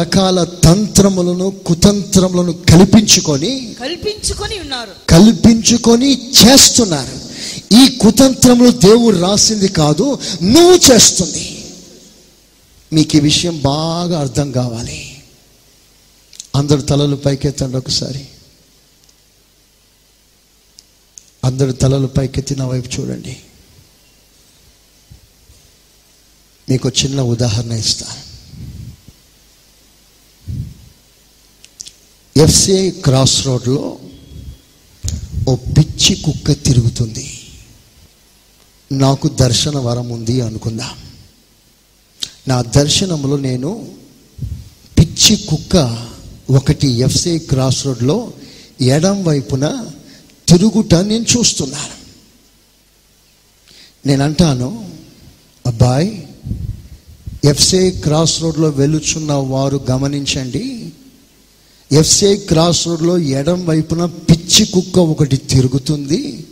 [0.00, 4.92] రకాల తంత్రములను కుతంత్రములను కల్పించుకొని కల్పించుకొని ఉన్నారు.
[5.08, 6.10] కల్పించుకొని
[6.40, 7.16] చేస్తున్నారు.
[7.82, 11.46] ఈ కుతంత్రములు దేవుడు రాసింది కాదు నువ్వు చేస్తుంది.
[12.92, 15.00] మీకు ఈ విషయం బాగా అర్థం కావాలి.
[16.56, 18.26] అందరు తలలు పైకెత్తండి ఒకసారి.
[21.44, 23.36] అందరు తలలు పైకెత్తి నా వైపు చూడండి.
[26.68, 28.28] మీకు చిన్న ఉదాహరణ ఇస్తాను
[32.40, 33.98] ఎఫ్సిఐ క్రాస్ రోడ్లో
[35.48, 37.40] ఓ పిచ్చి కుక్క తిరుగుతుంది.
[38.92, 40.94] నాకు దర్శన వరం ఉంది అనుకుందాం?
[42.48, 43.96] నా దర్శనంలో నేను
[44.98, 46.06] పిచ్చి కుక్క
[46.50, 48.32] ఒకటి ఎఫ్సిఐ క్రాస్ రోడ్లో
[48.80, 49.90] ఎడం వైపున
[50.48, 51.96] తిరుగుట నేను చూస్తున్నాను
[54.06, 54.90] నేను అంటాను
[55.66, 56.28] అబ్బాయి
[57.44, 60.92] ఎఫ్సే క్రాస్ రోడ్లో వెలుచున్న వారు గమనించండి.
[61.92, 66.44] ఎఫ్సే క్రాస్ రోడ్లో ఎడం వైపున పిచ్చి కుక్క ఒకటి తిరుగుతుంది.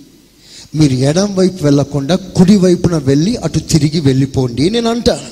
[0.75, 5.31] మీరు ఎడం వైపు వెళ్ళకుండా కుడి వైపున వెళ్ళి అటు తిరిగి వెళ్ళిపోండి నేను అంటాను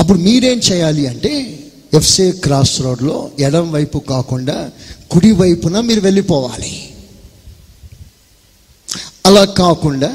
[0.00, 4.70] అప్పుడు మీరేం చేయాలి అంటే ఎఫ్సే క్రాస్ రోడ్లో ఎడం వైపు కాకుండా
[5.10, 6.87] కుడి వైపున మీరు వెళ్ళిపోవాలి.
[9.28, 10.08] అలా కాకుండా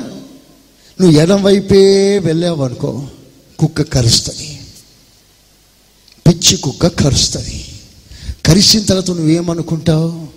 [1.02, 3.08] నువ్వు ఎడం వైపే వెళ్ళావనుకో
[3.60, 4.62] కుక్క కరుస్తుంది.
[6.28, 7.82] పిచ్చి కుక్క కరుస్తుంది.
[8.46, 10.28] కరిసిన తర్వాత నువ్వేమనుకుంటావు?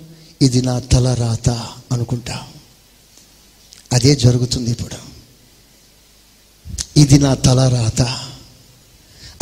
[0.43, 1.51] ఇది నా తల రాత
[1.93, 2.59] అనుకుంటావు.
[3.95, 4.97] అదే జరుగుతుంది ఇప్పుడు.
[6.97, 8.03] ఇది నా తల రాత.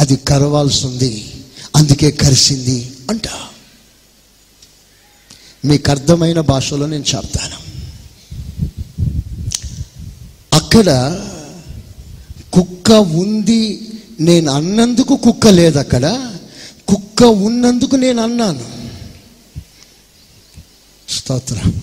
[0.00, 1.44] అది కరవాల్సింది.
[1.76, 3.28] అందుకే కరిసింది అంట
[5.64, 7.73] మీకు అర్థమైన భాషలో నేను చెప్తాను.
[10.74, 11.28] అక్కడ
[12.52, 13.88] కుక్క ఉంది
[14.20, 16.34] నేను అన్నందుకు కుక్క లేదు అక్కడ.
[16.88, 18.66] కుక్క ఉన్నందుకు నేను అన్నాను.
[21.08, 21.82] స్తోత్రం.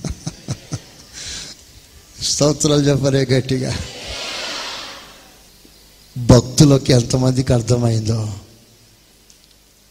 [2.23, 3.77] స్తోత్రాలు చెప్పరే గట్టిగా.
[6.17, 8.33] భక్తులకి ఎంతమందికి అర్థమైందో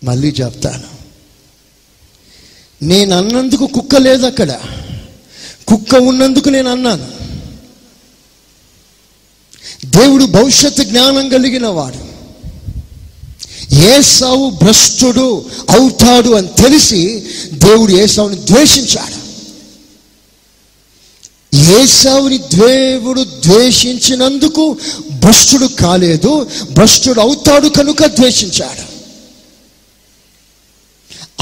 [0.05, 0.89] మళ్ళీ చెప్తాను.
[2.83, 4.61] నేను అన్నందుకు కుక్క లేదు అక్కడ.
[5.69, 7.30] కుక్క ఉన్నందుకు నేను అన్నాను.
[9.85, 12.11] దేవుడు భవిష్యత్తు జ్ఞానం కలిగిన వాడు.
[13.74, 17.22] ఏసావు భ్రష్టుడు అవుతాడు అని తెలిసి
[17.53, 19.31] దేవుడు ఏసావుని ద్వేషించాడు.
[21.57, 24.78] ఏసావుని దేవుడు ద్వేషించినందుకు
[25.12, 29.01] భ్రష్టుడు కాలేదు భ్రష్టుడు అవుతాడు కనుక ద్వేషించాడు.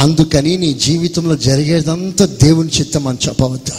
[0.01, 3.72] అందుకని నీ జీవితంలో జరిగేదంతా దేవుని చిత్తం అని చెప్పవద్దు?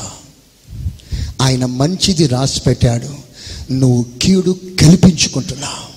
[1.41, 3.29] ఆయన మంచిది రాసి పెట్టాడు.
[3.72, 5.89] నువ్వు కీడు కల్పించుకుంటున్నావు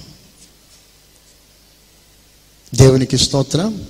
[2.76, 3.88] దేవునికి స్తోత్రం.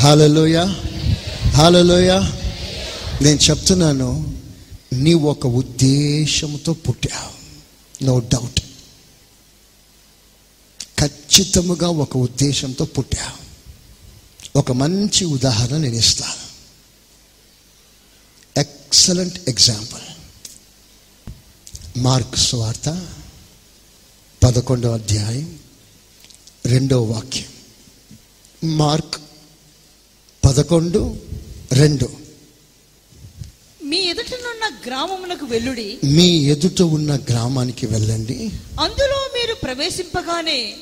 [0.00, 0.64] హాలలోయ
[1.48, 2.12] హాలలోయ
[3.22, 4.40] నేను చెప్తున్నాను
[4.92, 7.40] నీ ఒక ఉద్దేశంతో పుట్టావు.
[8.04, 8.60] నో డౌట్
[11.00, 13.50] ఖచ్చితముగా ఒక ఉద్దేశంతో పుట్టావు.
[14.58, 16.50] ఒక మంచి ఉదాహరణ నేను ఇస్తాను.
[18.60, 20.09] ఎక్సలెంట్ ఎగ్జాంపుల్
[21.96, 23.06] మార్క్ స్వార్త
[24.44, 25.58] పదకొండవ అధ్యాయం
[26.66, 27.44] రెండవ వాక్యం.
[28.76, 29.20] మార్క్
[30.44, 31.16] పదకొండు
[31.72, 32.08] రెండు.
[33.84, 38.50] మీ ఎదుటనున్న గ్రామమునకు వెల్లుడి మీ ఎదుట ఉన్న గ్రామానికి వెళ్ళండి.
[38.80, 40.76] అందులో మీరు ప్రవేశింపగానే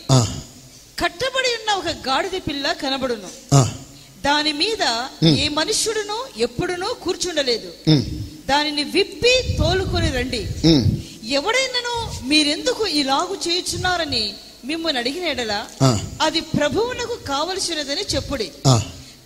[0.99, 3.55] కట్టబడి ఉన్న ఒక గాడిద పిల్ల కనబడును.
[4.25, 5.07] దాని మీద.
[5.39, 7.73] ఏ మనుష్యుడును ఎప్పుడునూ కూర్చుండలేదు.
[8.49, 10.47] దానిని విప్పి తోలుకొని రండి.
[11.29, 15.67] ఎవడైనను మీరెందుకు ఇలాగు చేయుచున్నారని మిమ్మల్ని అడిగిన ఎడల
[16.23, 18.51] అది ప్రభువునకు కావలసినదని చెప్పుడి.
[18.67, 18.83] ఆ.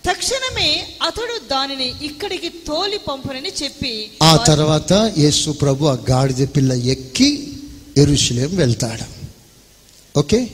[0.09, 7.53] తక్షణమే అతడు దానిని ఇక్కడికి తోలి పంపునని చెప్పి ఆ తర్వాత యేసు ప్రభు ఆ గాడిద పిల్ల ఎక్కి
[7.97, 9.23] ఎరుషులేం వెళ్తాడు.
[10.19, 10.47] ఓకే?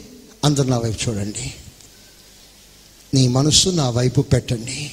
[0.46, 1.54] అందరు నా వైపు చూడండి.
[3.14, 4.92] నీ మనస్సు నా వైపు పెట్టండి.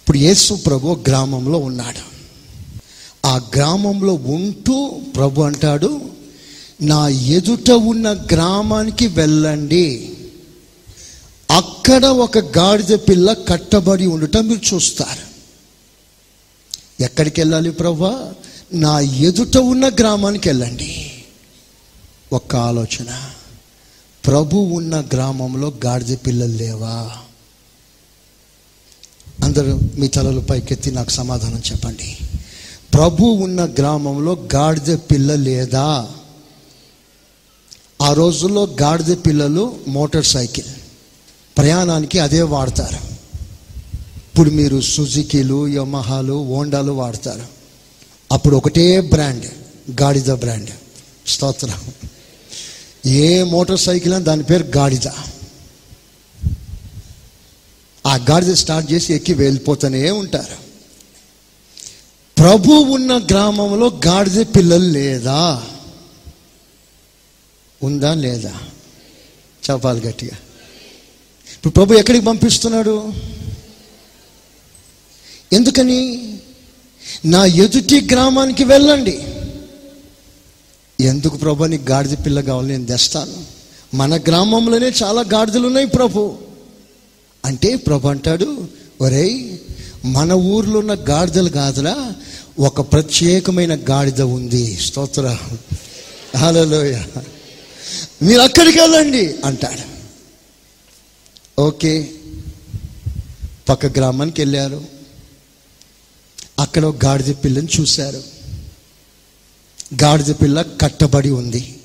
[0.00, 2.11] ఇప్పుడు యేసు ప్రభు గ్రామంలో ఉన్నాడు.
[3.24, 6.10] ఆ గ్రామంలో ఉంటూ ప్రభు అంటాడు
[6.82, 10.16] నా ఎదుట ఉన్న గ్రామానికి వెళ్ళండి.
[11.50, 15.32] అక్కడ ఒక గాడిద పిల్ల కట్టబడి ఉండటం మీరు చూస్తారు.
[17.02, 18.34] ఎక్కడికి వెళ్ళాలి ప్రభా?
[18.74, 21.12] నా ఎదుట ఉన్న గ్రామానికి వెళ్ళండి.
[22.32, 23.30] ఒక్క ఆలోచన.
[24.26, 27.12] ప్రభు ఉన్న గ్రామంలో గాడిద పిల్లలు లేవా?
[29.44, 32.18] అందరూ మీ తలలు పైకెత్తి నాకు సమాధానం చెప్పండి.
[32.94, 36.08] ప్రభు ఉన్న గ్రామంలో గాడిద పిల్ల లేదా?
[38.02, 40.66] ఆ రోజుల్లో గాడిద పిల్లలు మోటార్ సైకిల్.
[41.58, 42.96] ప్రయాణానికి అదే వాడతారు.
[44.16, 47.42] ఇప్పుడు మీరు సుజుకీలు యమహాలు హోండాలు వాడతారు.
[48.32, 49.46] అప్పుడు ఒకటే బ్రాండ్
[50.02, 50.70] గాడిద బ్రాండ్.
[51.26, 51.80] స్తోత్రం.
[53.06, 55.08] ఏ మోటార్ సైకిల్ అని దాని పేరు గాడిద.
[58.06, 60.71] ఆ గాడిద స్టార్ట్ చేసి ఎక్కి వెళ్ళిపోతూనే ఉంటారు.
[62.42, 65.62] ప్రభు ఉన్న గ్రామంలో గాడిద పిల్లలు లేదా?
[67.82, 68.54] ఉందా లేదా?
[69.70, 70.30] చెప్పాలి గట్టిగా.
[71.54, 73.12] ఇప్పుడు ప్రభు ఎక్కడికి పంపిస్తున్నాడు?
[75.52, 76.32] ఎందుకని?
[77.24, 79.26] నా ఎదుటి గ్రామానికి వెళ్ళండి.
[81.00, 82.68] ఎందుకు ప్రభు నీకు గాడిద పిల్ల కావాలి?
[82.68, 83.44] నేను తెస్తాను.
[83.96, 86.38] మన గ్రామంలోనే చాలా గాడిదలు ఉన్నాయి ప్రభు.
[87.44, 88.68] అంటే ప్రభు అంటాడు
[89.00, 89.58] ఒరేయ్
[90.04, 92.12] మన ఊర్లో ఉన్న గాడిదలు కాదురా.
[92.58, 94.76] ఒక ప్రత్యేకమైన గాడిద ఉంది.
[94.76, 95.38] స్తోత్ర.
[96.36, 97.02] హలోయ
[98.22, 99.92] మీరు అక్కడికి వెళ్ళండి అంటాడు.
[101.60, 102.10] ఓకే.
[103.68, 104.84] పక్క గ్రామానికి వెళ్ళారు.
[106.58, 108.22] అక్కడ ఒక గాడిద పిల్లని చూశారు.
[110.02, 111.78] గాడిద పిల్ల కట్టబడి ఉంది.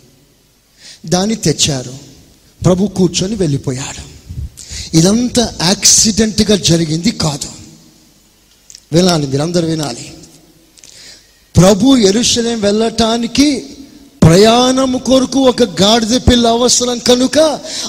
[1.06, 1.98] దాన్ని తెచ్చారు.
[2.66, 4.18] ప్రభు కూర్చొని వెళ్ళిపోయాడు.
[4.98, 7.50] ఇదంతా యాక్సిడెంట్గా జరిగింది కాదు.
[8.94, 10.14] వినాలి మీరందరూ వినాలి.
[11.58, 13.64] ప్రభు ఎరుషలేం వెళ్ళటానికి
[14.24, 17.40] ప్రయాణం కొరకు ఒక గాడిద పిల్ల అవసరం కనుక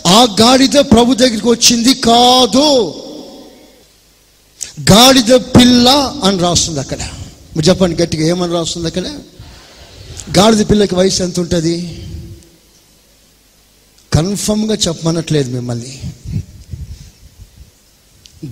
[0.07, 2.95] ఆ గాడిద ప్రభు దగ్గరికి వచ్చింది కాదు.
[4.93, 6.99] గాడిద పిల్ల అని రాస్తుంది అక్కడ.
[7.57, 9.07] మీరు చెప్పండి గట్టిగా ఏమని రాస్తుంది అక్కడ?
[10.39, 12.05] గాడిద పిల్లకి వయసు ఎంత ఉంటుంది?
[14.13, 16.01] కన్ఫర్మ్గా చెప్పమనట్లేదు మిమ్మల్ని.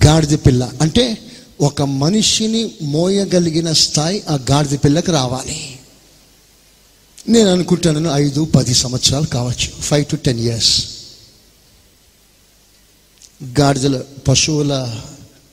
[0.07, 0.71] గాడిద పిల్ల.
[0.81, 1.19] అంటే
[1.61, 5.79] ఒక మనిషిని మోయగలిగిన స్థాయి ఆ గాడిద పిల్లకి రావాలి.
[7.29, 9.81] నేను అనుకుంటాను ఐదు పది సంవత్సరాలు కావచ్చు.
[9.81, 10.89] ఫైవ్ టు టెన్ ఇయర్స్
[13.61, 15.01] గాడిదల పశువుల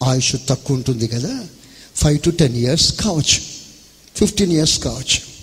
[0.04, 1.40] ఆయుష్ తక్కువ ఉంటుంది కదా.
[1.96, 3.42] ఫైవ్ టు టెన్ ఇయర్స్ కావచ్చు.
[4.16, 5.34] ఫిఫ్టీన్ ఇయర్స్ కావచ్చు.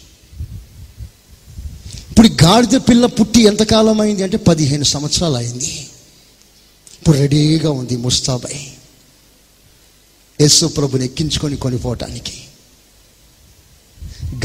[2.11, 5.87] ఇప్పుడు గాడిద పిల్ల పుట్టి ఎంతకాలం అయింది అంటే పదిహేను సంవత్సరాలు అయింది.
[7.01, 8.80] ఇప్పుడు రెడీగా ఉంది ముస్తాబాయ్
[10.41, 12.32] యేసు ప్రభుని ఎక్కించుకొని కొనిపోవటానికి.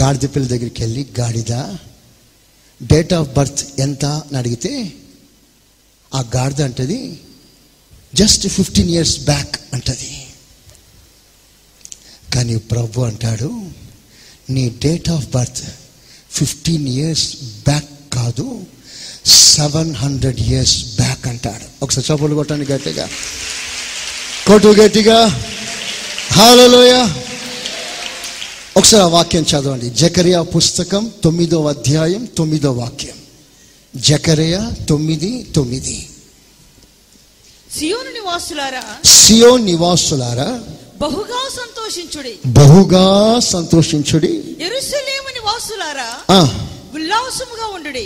[0.02, 1.52] గాడిద పిల్ల దగ్గరికి వెళ్ళి గాడిద
[2.84, 4.06] డేట్ ఆఫ్ బర్త్ ఎంత?
[4.06, 4.94] అని అడిగితే
[6.16, 7.20] ఆ గాడిద అంటది
[8.16, 10.28] జస్ట్ ఫిఫ్టీన్ ఇయర్స్ బ్యాక్ అంటది.
[12.36, 13.70] కానీ ప్రభు అంటాడు
[14.50, 15.64] నీ date of birth
[16.32, 18.66] fifteen years back కాదు
[19.26, 21.84] సెవెన్ హండ్రెడ్ ఇయర్స్ బ్యాక్ అంటాడు.
[21.84, 23.10] ఒకసారి చప్పులు కొట్టండి గట్టిగా.
[24.48, 25.44] కొట్టు గట్టిగా.
[26.36, 26.94] హాలలోయ
[28.78, 29.90] ఒకసారి ఆ వాక్యం చదవండి.
[29.90, 33.18] జకరియా పుస్తకం తొమ్మిదో అధ్యాయం తొమ్మిదో వాక్యం.
[33.96, 36.10] జకరియా తొమ్మిది తొమ్మిది.
[37.80, 40.50] సియోను నివాసులారా సియో నివాసులారా
[41.02, 42.34] బహుగా సంతోషించుడి.
[42.46, 44.34] బహుగా సంతోషించుడి.
[44.68, 46.10] ఎరుసలేము నివాసులారా
[46.96, 48.06] ఉల్లాసముగా ఉండుడి.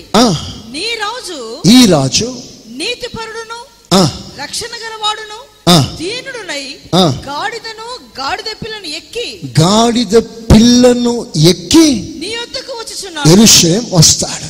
[0.75, 2.29] నీ రాజు ఈ రాజు
[2.67, 3.59] నీతిపరుడును
[4.41, 5.48] రక్షణ గలవాడును
[5.99, 6.63] దీనుడునై.
[7.25, 7.87] గాడిదను
[8.19, 9.27] గాడిద పిల్లను ఎక్కి
[9.59, 10.17] గాడిద
[10.51, 11.87] పిల్లను ఎక్కి
[12.19, 13.29] నీ యొద్దకు వచ్చుచున్నాడు.
[13.29, 14.47] ఎరుషేం వస్తాడు.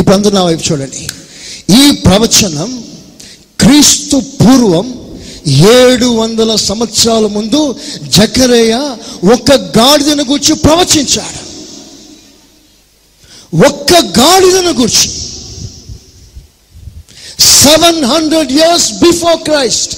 [0.00, 1.08] ఇప్పుడు అందరూ నా వైపు చూడండి.
[1.82, 2.84] ఈ ప్రవచనం
[3.60, 4.86] క్రీస్తు పూర్వం
[5.48, 7.76] ఏడు వందల సంవత్సరాల ముందు
[8.08, 8.74] జకరేయ
[9.34, 11.42] ఒక గాడిదను గురించి ప్రవచించాడు.
[13.68, 15.08] ఒక్క గాడిదను గురించి.
[17.64, 19.94] Seven hundred years before Christ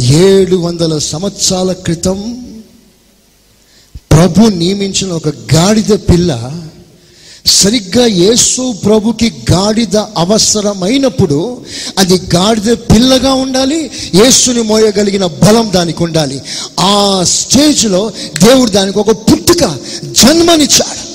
[0.00, 2.18] ఏడు వందల సంవత్సరాల క్రితం
[4.12, 6.60] ప్రభు నియమించిన ఒక గాడిద పిల్ల
[7.46, 11.64] సరిగ్గా యేసు ప్రభుకి గాడిద అవసరమైనప్పుడు
[11.98, 16.42] అది గాడిద పిల్లగా ఉండాలి యేసుని మోయగలిగిన బలం దానికి ఉండాలి.
[16.80, 18.12] ఆ స్టేజ్లో
[18.44, 21.08] దేవుడు దానికి ఒక పుట్టుక జన్మనిచ్చాడు.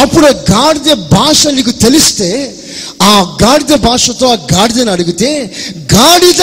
[0.00, 2.56] అప్పుడు గాడిద భాష నీకు తెలిస్తే
[3.02, 5.54] ఆ గాడిద భాషతో ఆ గాడిదని అడిగితే
[5.94, 6.42] గాడిద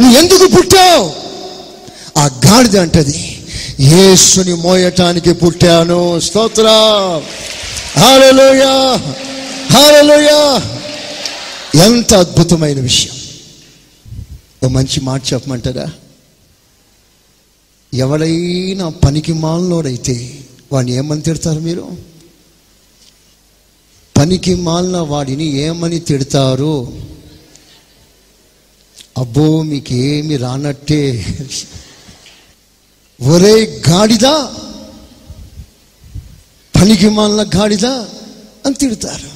[0.00, 1.12] నువ్వు ఎందుకు పుట్టావు?
[2.18, 3.38] ఆ గాడిద అంటది
[3.80, 6.66] యేసుని మోయటానికి పుట్టాను స్తోత్ర.
[7.98, 8.72] హారలోయా
[9.72, 10.62] హారలోయా
[11.84, 13.14] ఎంత అద్భుతమైన విషయం.
[14.64, 15.90] ఓ మంచి మాట చెప్పమంటారా?
[17.94, 20.38] ఎవడైనా పనికి మాలనోడైతే
[20.72, 22.13] వాడిని ఏమని తిడతారు మీరు?
[24.16, 27.02] పనికి మాలిన వాడిని ఏమని తిడతారు?
[29.18, 31.26] అబ్బో మీకేమి రానట్టే.
[33.20, 34.54] ఒరే గాడిదా
[36.76, 38.08] పనికి మాలిన గాడిదా
[38.66, 39.30] అని తిడతారు.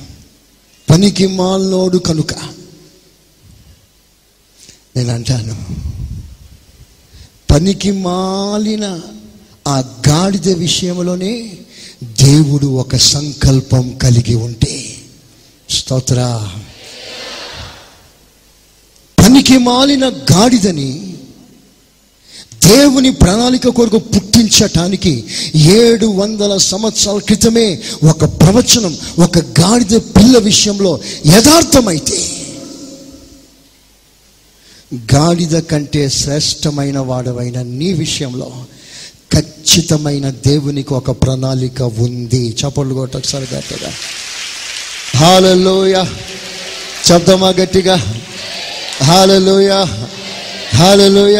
[0.91, 2.35] పనికి మాలినోడు కనుక.
[4.97, 5.67] నేను అంటాను
[7.51, 9.01] పనికి మాలిన
[9.69, 11.59] ఆ గాడిద విషయంలోనే
[12.03, 14.97] దేవుడు ఒక సంకల్పం కలిగి ఉంటే.
[15.71, 16.49] స్తోత్ర.
[19.19, 21.15] పనికి మాలిన గాడిదని
[22.65, 25.25] దేవుని ప్రణాళిక కొరకు పుట్టించటానికి
[25.55, 32.31] ఏడు వందల సంవత్సరాల క్రితమే ఒక ప్రవచనం ఒక గాడిద పిల్ల విషయంలో యథార్థమైతే.
[35.15, 38.65] గాడిద కంటే శ్రేష్టమైన వాడవైన నీ విషయంలో
[39.41, 42.57] ఖచ్చితమైన దేవునికి ఒక ప్రణాళిక ఉంది.
[42.61, 43.93] చప్పట్లు కొట్ట ఒకసారి గట్టిగా
[45.17, 46.05] హాలలోయ.
[47.13, 47.97] చెప్దామా గట్టిగా?
[49.03, 49.85] హాలలోయ.
[50.75, 51.39] హాలలోయ.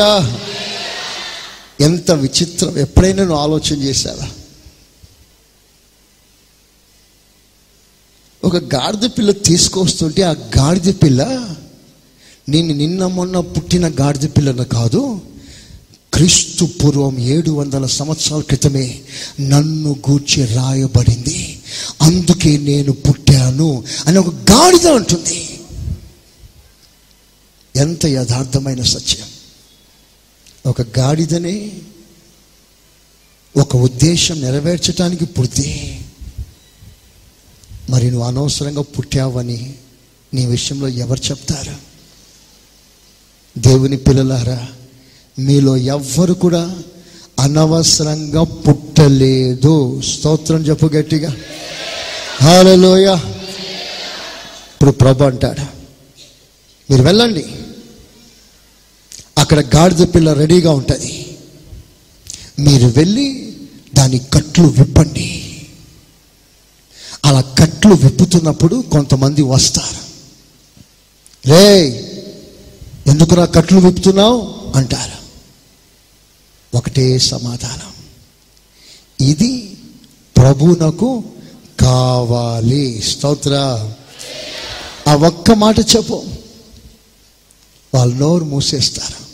[1.81, 2.79] ఎంత విచిత్రం.
[2.79, 4.29] ఎప్పుడైనా నువ్వు ఆలోచన చేశావా?
[8.45, 11.55] ఒక గాడిద పిల్ల తీసుకొస్తుంటే ఆ గాడిద పిల్ల
[12.49, 15.21] నేను నిన్న మొన్న పుట్టిన గాడిద పిల్లను కాదు?
[16.19, 19.03] క్రీస్తు పూర్వం ఏడు వందల సంవత్సరాల క్రితమే
[19.41, 21.63] నన్ను గూర్చి రాయబడింది.
[22.03, 25.61] అందుకే నేను పుట్టాను అని ఒక గాడిద అంటుంది.
[27.77, 29.27] ఎంత యథార్థమైన సత్యం.
[30.67, 31.73] ఒక గాడిదనే
[33.57, 36.01] ఒక ఉద్దేశం నెరవేర్చడానికి పుడితే
[37.91, 39.75] మరి నువ్వు అనవసరంగా పుట్టావని
[40.35, 41.77] నీ విషయంలో ఎవరు చెప్తారు?
[43.61, 44.69] దేవుని పిల్లలారా
[45.39, 46.79] మీలో ఎవ్వరు కూడా
[47.41, 50.01] అనవసరంగా పుట్టలేదు.
[50.01, 51.37] స్తోత్రం చెప్పు గట్టిగా.
[52.43, 53.17] హాలలోయ
[54.75, 55.61] ఇప్పుడు ప్రభు అంటాడు
[56.91, 57.47] మీరు వెళ్ళండి.
[59.39, 61.37] అక్కడ గాడిద పిల్ల రెడీగా ఉంటుంది.
[62.59, 63.57] మీరు వెళ్ళి
[63.95, 65.57] దాని కట్లు విప్పండి.
[67.25, 70.09] అలా కట్లు విప్పుతున్నప్పుడు కొంతమంది వస్తారు.
[71.49, 71.89] రే
[73.07, 74.55] ఎందుకురా కట్లు విప్పుతున్నావు?
[74.75, 75.28] అంటారు.
[76.75, 77.93] ఒకటే సమాధానం.
[79.29, 79.77] ఇది
[80.37, 81.25] ప్రభునకు
[81.81, 83.03] కావాలి.
[83.03, 83.53] స్తోత్ర.
[85.09, 86.25] ఆ ఒక్క మాట చెప్పు.
[87.95, 89.29] వాళ్ళు నోరు మూసేస్తారు.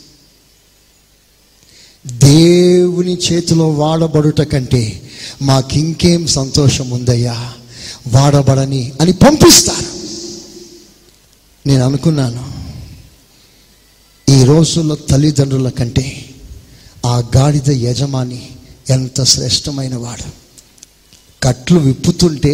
[2.13, 5.11] దేవుని చేతిలో వాడబడుట కంటే
[5.41, 7.53] మాకింకేం సంతోషం ఉందయ్యా?
[8.07, 9.95] వాడబడని అని పంపిస్తారు.
[11.67, 12.55] నేను అనుకున్నాను.
[14.31, 16.24] ఈ రోజుల్లో తల్లిదండ్రుల కంటే
[17.05, 18.49] ఆ గాడిద యజమాని
[18.89, 20.23] ఎంత శ్రేష్టమైన వాడు.
[21.43, 22.51] కట్లు విప్పుతుంటే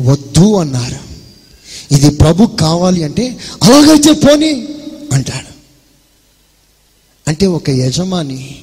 [0.00, 1.14] వద్దు అన్నారు.
[1.94, 4.68] ఇది ప్రభు కావాలి అంటే అలాగైతే పోని
[5.12, 5.54] అంటాడు.
[7.28, 8.62] అంటే ఒక యజమాని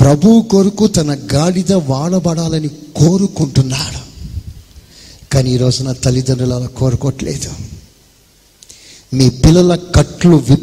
[0.00, 4.12] ప్రభు కొరకు తన గాడిద వాడబడాలని కోరుకుంటున్నాడు.
[5.32, 7.50] కానీ ఈ రోజున తల్లిదండ్రులు అలా కోరుకోవట్లేదు.
[9.14, 10.61] మీ పిల్లల కట్లు విప్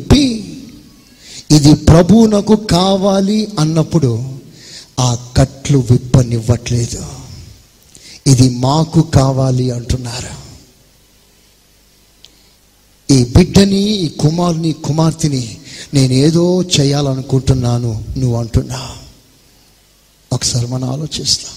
[1.60, 4.40] ఇది ప్రభువునకు కావాలి అన్నప్పుడు
[5.00, 7.06] ఆ కట్లు విప్పనివ్వట్లేదు.
[8.28, 10.50] ఇది మాకు కావాలి అంటున్నారు.
[13.14, 15.58] ఈ బిడ్డని ఈ కుమారుని కుమార్తెని
[15.94, 18.98] నేనేదో చేయాలనుకుంటున్నాను నువ్వు అంటున్నా.
[20.34, 21.54] ఒకసారి మనం ఆలోచిస్తాం.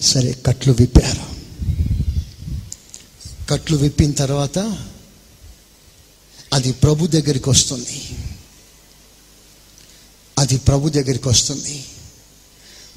[0.00, 1.32] సరే కట్లు విప్పారు.
[3.50, 4.78] కట్లు విప్పిన తర్వాత
[6.52, 8.10] అది ప్రభు దగ్గరికి వస్తుంది.
[10.38, 11.84] అది ప్రభు దగ్గరికి వస్తుంది.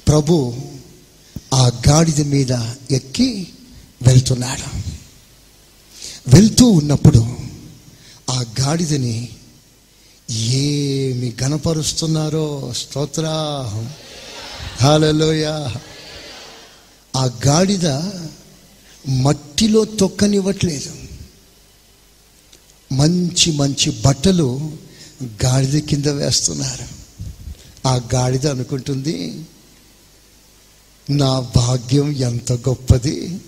[0.08, 0.54] ప్రభు
[1.54, 2.52] ఆ గాడిద మీద
[2.90, 3.48] ఎక్కి
[4.02, 4.78] వెళ్తున్నాడు.
[6.28, 7.36] వెళ్తూ ఉన్నప్పుడు
[8.30, 9.28] ఆ గాడిదని
[10.30, 13.24] ఏమి గణపరుస్తున్నారో స్తోత్ర.
[14.80, 15.44] హాలలోయ
[17.16, 17.86] ఆ గాడిద
[19.08, 21.05] మట్టిలో తొక్కనివ్వట్లేదు.
[22.92, 24.70] మంచి మంచి బట్టలు
[25.44, 26.96] గాడిద కింద వేస్తున్నారు.
[27.88, 29.44] ఆ గాడిద అనుకుంటుంది
[31.10, 33.40] నా భాగ్యం ఎంత గొప్పది.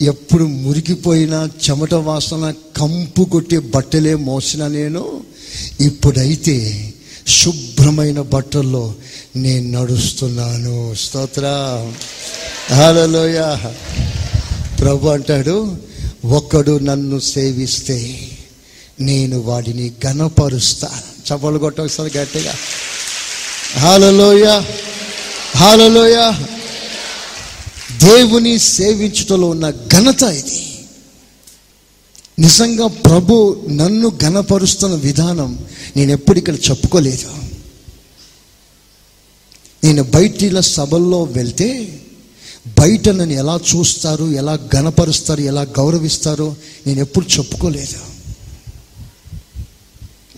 [0.00, 5.24] ఎప్పుడు మురికిపోయిన చెమట వాసన కంపు కొట్టే బట్టలే మోసిన నేను.
[5.80, 6.94] ఇప్పుడైతే
[7.28, 8.94] శుభ్రమైన బట్టల్లో
[9.36, 10.94] నేను నడుస్తున్నాను.
[10.94, 11.44] స్తోత్ర.
[12.74, 13.40] హలోయ
[14.80, 15.76] ప్రభు అంటాడు
[16.24, 18.28] ఒకడు నన్ను సేవిస్తే
[19.00, 22.54] నేను వాడిని గణపరుస్తాను చప్పలు కొట్ట ఒకసారి గట్టిగా.
[23.78, 24.62] హాలలోయ
[25.56, 26.32] హాలలోయ.
[27.98, 30.74] దేవుని సేవించుటలో ఉన్న ఘనత ఇది.
[32.38, 35.66] నిజంగా ప్రభు నన్ను ఘనపరుస్తున్న విధానం
[35.96, 37.28] నేను ఎప్పుడు ఇక్కడ చెప్పుకోలేదు.
[39.84, 42.00] నేను బయటిల సభల్లో వెళ్తే
[42.78, 48.11] బయట నన్ను ఎలా చూస్తారు ఎలా గణపరుస్తారు ఎలా గౌరవిస్తారో నేను ఎప్పుడు చెప్పుకోలేదు.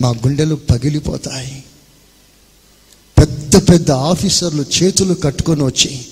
[0.01, 1.63] మా గుండెలు పగిలిపోతాయి.
[3.19, 6.05] పెద్ద పెద్ద ఆఫీసర్లు చేతులు కట్టుకొని వచ్చి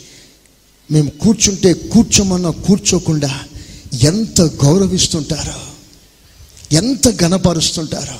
[0.91, 3.45] మేము కూర్చుంటే కూర్చోమన్నా కూర్చోకుండా
[3.93, 5.59] ఎంత గౌరవిస్తుంటారో
[6.75, 8.19] ఎంత గణపరుస్తుంటారో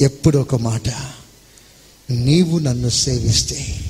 [0.00, 0.88] ఎప్పుడు ఒక మాట
[2.10, 3.80] నీవు నన్ను సేవిస్తే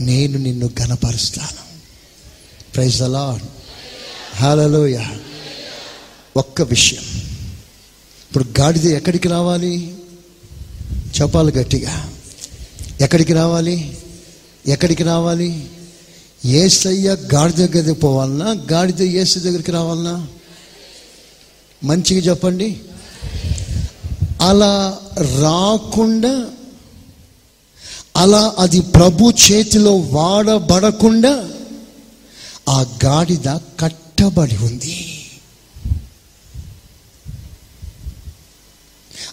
[0.00, 1.62] నేను నిన్ను గణపరుస్తాను
[2.74, 3.40] ప్రైజ్ అలా
[4.34, 4.98] హాలలోయ
[6.36, 7.29] ఒక్క విషయం.
[8.30, 9.94] ఇప్పుడు గాడిద ఎక్కడికి రావాలి?
[11.20, 12.12] చెప్పాలి గట్టిగా.
[13.00, 13.98] ఎక్కడికి రావాలి?
[14.66, 15.70] ఎక్కడికి రావాలి?
[16.44, 20.26] ఏసయ్య గాడిద దగ్గరికి పోవాలన్నా గాడిద ఏసు దగ్గరికి రావాలన్నా
[21.84, 22.80] మంచిగా చెప్పండి.
[24.40, 24.98] అలా
[25.40, 26.46] రాకుండా
[28.16, 31.48] అలా అది ప్రభు చేతిలో వాడబడకుండా
[32.68, 35.09] ఆ గాడిద కట్టబడి ఉంది.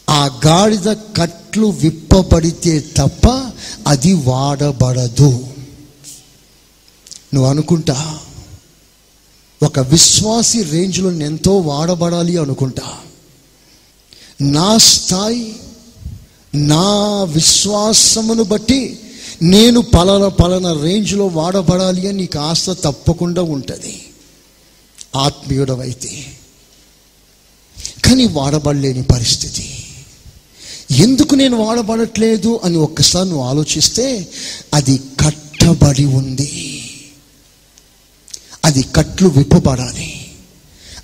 [0.10, 3.52] ఆ గాడిద కట్లు విప్పబడితే తప్ప
[3.88, 5.48] అది వాడబడదు.
[7.34, 8.20] నువ్వు అనుకుంటా?
[9.64, 12.98] ఒక విశ్వాసి రేంజ్లో ఎంతో వాడబడాలి అనుకుంటా?
[14.42, 15.56] నా స్థాయి
[16.56, 19.00] నా విశ్వాసమును బట్టి
[19.42, 24.06] నేను పలాన పలన రేంజ్లో వాడబడాలి అని నీకు ఆశ తప్పకుండా ఉంటుంది.
[25.16, 26.26] ఆత్మీయుడవైతే.
[28.06, 29.77] కానీ వాడబడలేని పరిస్థితి.
[30.92, 34.28] ఎందుకు నేను వాడబడట్లేదు అని ఒక్కసారి నువ్వు ఆలోచిస్తే
[34.74, 36.84] అది కట్టబడి ఉంది.
[38.66, 40.32] అది కట్లు విప్పబడాలి.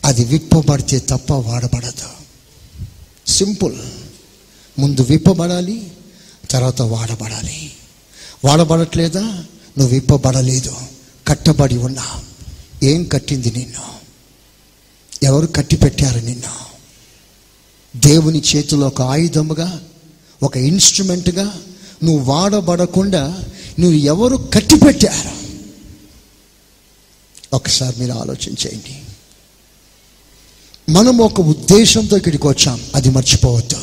[0.06, 2.10] అది విప్పబడితే తప్ప వాడబడదు.
[3.28, 3.82] సింపుల్.
[4.80, 5.92] ముందు విప్పబడాలి
[6.52, 7.74] తర్వాత వాడబడాలి.
[8.46, 9.22] వాడబడట్లేదా?
[9.78, 10.76] నువ్వు విప్పబడలేదు.
[11.28, 12.06] కట్టబడి ఉన్నా.
[12.84, 13.94] ఏం కట్టింది నిన్ను?
[15.24, 16.73] ఎవరు కట్టి పెట్టారు నిన్ను?
[17.96, 19.82] దేవుని చేతిలో ఒక ఆయుధముగా
[20.44, 21.62] ఒక ఇన్స్ట్రుమెంట్గా
[22.04, 23.44] నువ్వు వాడబడకుండా
[23.80, 25.44] నువ్వు ఎవరు కట్టి పెట్టారు
[27.56, 29.04] ఒకసారి మీరు ఆలోచించేయండి
[30.92, 32.82] మనం ఒక ఉద్దేశంతో ఇక్కడికి వచ్చాం.
[32.96, 33.82] అది మర్చిపోవద్దు.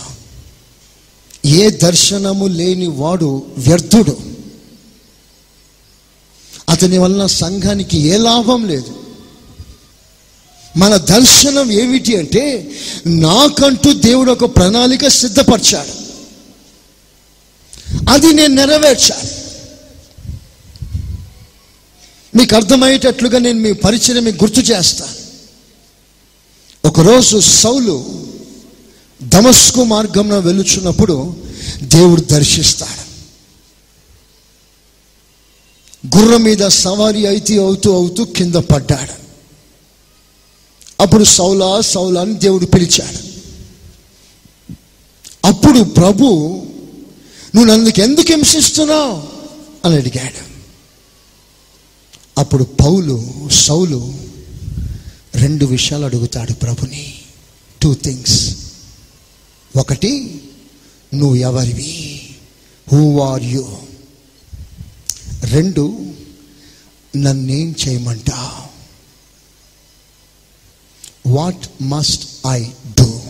[1.46, 4.16] ఏ దర్శనము లేని వాడు వ్యర్థుడు.
[6.68, 9.09] అతని వలన సంఘానికి ఏ లాభం లేదు.
[10.76, 12.70] మన దర్శనం ఏమిటి అంటే
[13.06, 16.00] నాకంటూ దేవుడు ఒక ప్రణాళిక సిద్ధపరిచాడు.
[18.10, 19.40] అది నేను నెరవేర్చాను.
[22.36, 25.20] మీకు అర్థమయ్యేటట్లుగా నేను మీ పరిచయం మీకు గుర్తు చేస్తాను
[26.88, 28.26] ఒకరోజు సౌలు
[29.22, 31.36] దమస్కు మార్గంలో వెలుచున్నప్పుడు
[31.82, 33.10] దేవుడు దర్శిస్తాడు.
[36.18, 39.29] గుర్రం మీద సవారీ అయితే అవుతూ అవుతూ కింద పడ్డాడు.
[41.00, 43.30] అప్పుడు సౌలా సౌలా అని దేవుడు పిలిచాడు.
[45.46, 46.24] అప్పుడు ప్రభు
[47.54, 49.22] నువ్వు నన్ను ఎందుకు హింసిస్తున్నావు?
[49.86, 50.50] అని అడిగాడు.
[52.38, 54.14] అప్పుడు పౌలు సౌలు
[55.34, 57.14] రెండు విషయాలు అడుగుతాడు ప్రభుని.
[57.82, 58.56] టూ థింగ్స్
[59.76, 60.40] ఒకటి
[61.14, 62.22] నువ్వు ఎవరివి?
[62.92, 63.68] హూ ఆర్ యూ
[65.44, 66.06] రెండు
[67.16, 68.69] నన్నేం చేయమంటావు?
[71.30, 72.60] వాట్ మస్ట్ ఐ
[73.00, 73.20] డూ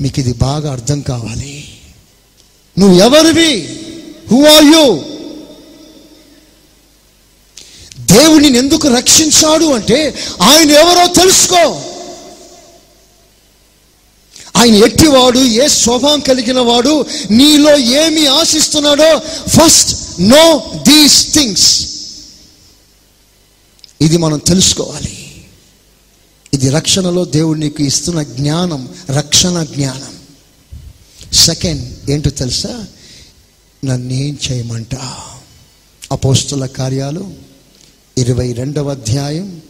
[0.00, 1.68] మీకు ఇది బాగా అర్థం కావాలి.
[2.78, 3.52] నువ్వు ఎవరివి?
[4.30, 4.84] హూ ఆర్ యు
[8.00, 11.64] దేవుడిని ఎందుకు రక్షించాడు అంటే ఆయన ఎవరో తెలుసుకో.
[14.56, 19.18] ఆయన ఎట్టివాడు ఏ స్వభావం కలిగిన వాడు నీలో ఏమి ఆశిస్తున్నాడో
[19.48, 20.44] ఫస్ట్ నో
[20.88, 21.68] దీస్ థింగ్స్
[24.00, 25.19] ఇది మనం తెలుసుకోవాలి.
[26.54, 30.20] ఇది రక్షణలో దేవుడు నీకు ఇస్తున్న జ్ఞానం రక్షణ జ్ఞానం.
[31.34, 32.86] సెకండ్ ఏంటో తెలుసా?
[33.84, 34.94] నన్నేం చేయమంట?
[36.12, 37.34] అపోస్తుల కార్యాలు
[38.18, 39.62] ఇరవై రెండవ అధ్యాయం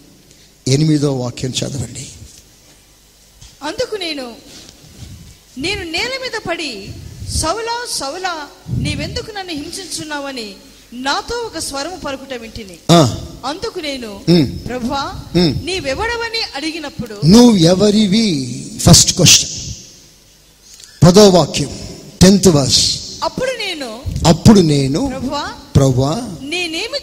[0.69, 2.07] ఎనిమిదో వాక్యం చదవండి.
[3.63, 4.37] అందుకు నేను
[5.59, 6.89] నేను నేల మీద పడి
[7.39, 10.55] సౌలా సౌలా నీవెందుకు నన్ను హింసించున్నావని
[10.93, 12.79] నాతో ఒక స్వరము పలుకుట వింటిని.
[13.45, 14.67] అందుకు నేను ఉమ్.
[14.69, 15.55] ప్రభువా ఉమ్.
[15.67, 18.27] నీవెవడవని అడిగినప్పుడు నువ్వు ఎవరివి
[18.83, 19.51] ఫస్ట్ క్వశ్చన్
[21.05, 21.69] పదో వాక్యం
[22.21, 26.99] టెన్త్ వర్స్ అప్పుడు నేను అప్పుడు నేను ప్రభువా ప్రభా నేనేమి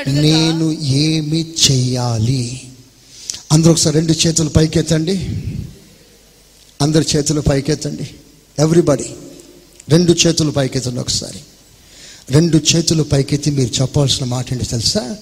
[0.00, 2.68] అడుగుతా నేను ఏమి చెయ్యాలి
[3.50, 5.28] అందరూ ఒకసారి రెండు చేతులు పైకెత్తండి.
[6.82, 8.14] అందరి చేతులు పైకెత్తండి.
[8.58, 9.14] ఎవ్రీబడి
[9.88, 11.38] రెండు చేతులు పైకెత్తండి ఒకసారి.
[12.30, 15.16] రెండు చేతులు పైకెత్తి మీరు చెప్పాల్సిన మాట ఏంటి తెలుసా?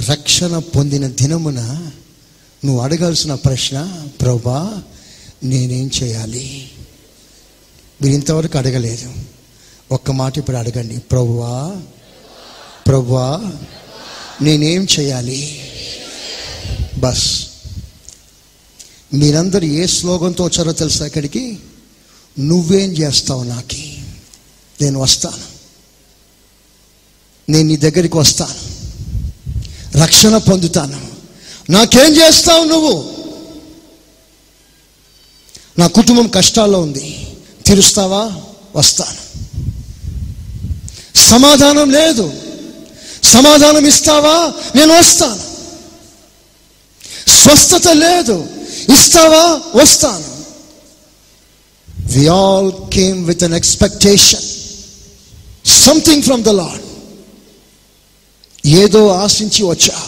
[0.00, 1.90] రక్షణ పొందిన దినమున
[2.64, 4.82] నువ్వు అడగాల్సిన ప్రశ్న ప్రభా
[5.44, 6.70] నేనేం చేయాలి?
[8.02, 9.12] మీరు ఇంతవరకు అడగలేదు.
[9.92, 10.98] ఒక్క మాట ఇప్పుడు అడగండి.
[10.98, 11.82] ప్రభువా
[12.86, 13.52] ప్రభువా
[14.42, 15.60] నేనేం చేయాలి?
[16.98, 17.46] బస్.
[19.14, 21.58] మీరందరూ ఏ స్లోగన్తో వచ్చారో తెలుసా ఇక్కడికి
[22.38, 24.02] నువ్వేం చేస్తావు నాకి?
[24.80, 25.54] నేను వస్తాను.
[27.52, 28.73] నేను నీ దగ్గరికి వస్తాను.
[29.96, 31.08] రక్షణ పొందుతాను.
[31.70, 33.14] నాకేం చేస్తావు నువ్వు?
[35.78, 37.26] నా కుటుంబం కష్టాల్లో ఉంది.
[37.66, 38.32] తీరుస్తావా?
[38.76, 39.24] వస్తాను.
[41.18, 42.32] సమాధానం లేదు.
[43.24, 44.52] సమాధానం ఇస్తావా?
[44.76, 45.54] నేను వస్తాను.
[47.30, 48.46] స్వస్థత లేదు.
[48.94, 49.60] ఇస్తావా?
[49.82, 50.34] వస్తాను.
[52.12, 54.42] We all came with an expectation
[55.66, 56.83] something from the Lord
[58.66, 60.02] ఏదో ఆశించి వచ్చా.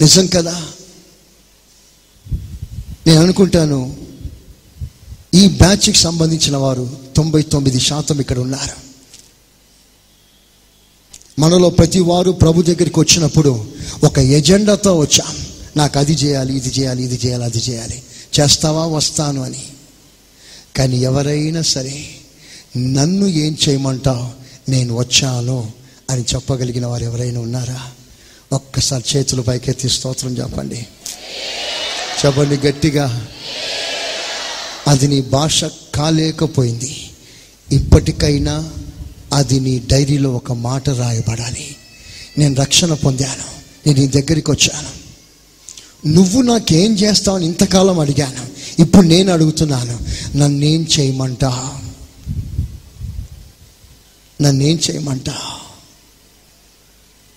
[0.00, 0.68] నిజం కదా?
[3.06, 3.96] నేను అనుకుంటాను
[5.34, 8.90] ఈ బ్యాచ్కి సంబంధించిన వారు తొంభై తొమ్మిది శాతం ఇక్కడ ఉన్నారు.
[11.40, 13.68] మనలో ప్రతి వారు ప్రభు దగ్గరికి వచ్చినప్పుడు
[14.04, 15.46] ఒక ఎజెండాతో వచ్చాం.
[15.76, 18.02] నాకు అది చేయాలి ఇది చేయాలి ఇది చేయాలి అది చేయాలి.
[18.40, 18.86] చేస్తావా?
[18.86, 19.62] వస్తాను అని.
[20.76, 22.06] కానీ ఎవరైనా సరే
[22.76, 24.28] నన్ను ఏం చేయమంటావు?
[24.70, 25.79] నేను వచ్చాను.
[26.10, 27.90] అని చెప్పగలిగిన వారు ఎవరైనా ఉన్నారా?
[28.52, 30.86] ఒక్కసారి చేతులు పైకెత్తి స్తోత్రం చెప్పండి.
[32.26, 33.26] చెప్పండి గట్టిగా.
[34.88, 37.10] అది నీ భాష కాలేకపోయింది.
[37.72, 38.70] ఇప్పటికైనా
[39.32, 41.76] అది నీ డైరీలో ఒక మాట రాయబడాలి.
[42.38, 43.60] నేను రక్షణ పొందాను.
[43.86, 45.00] నేను నీ దగ్గరికి వచ్చాను.
[46.08, 48.46] నువ్వు నాకేం చేస్తావని ఇంతకాలం అడిగాను.
[48.82, 49.98] ఇప్పుడు నేను అడుగుతున్నాను.
[50.36, 51.80] నన్నేం చేయమంటా
[54.42, 55.38] నన్నేం చేయమంటా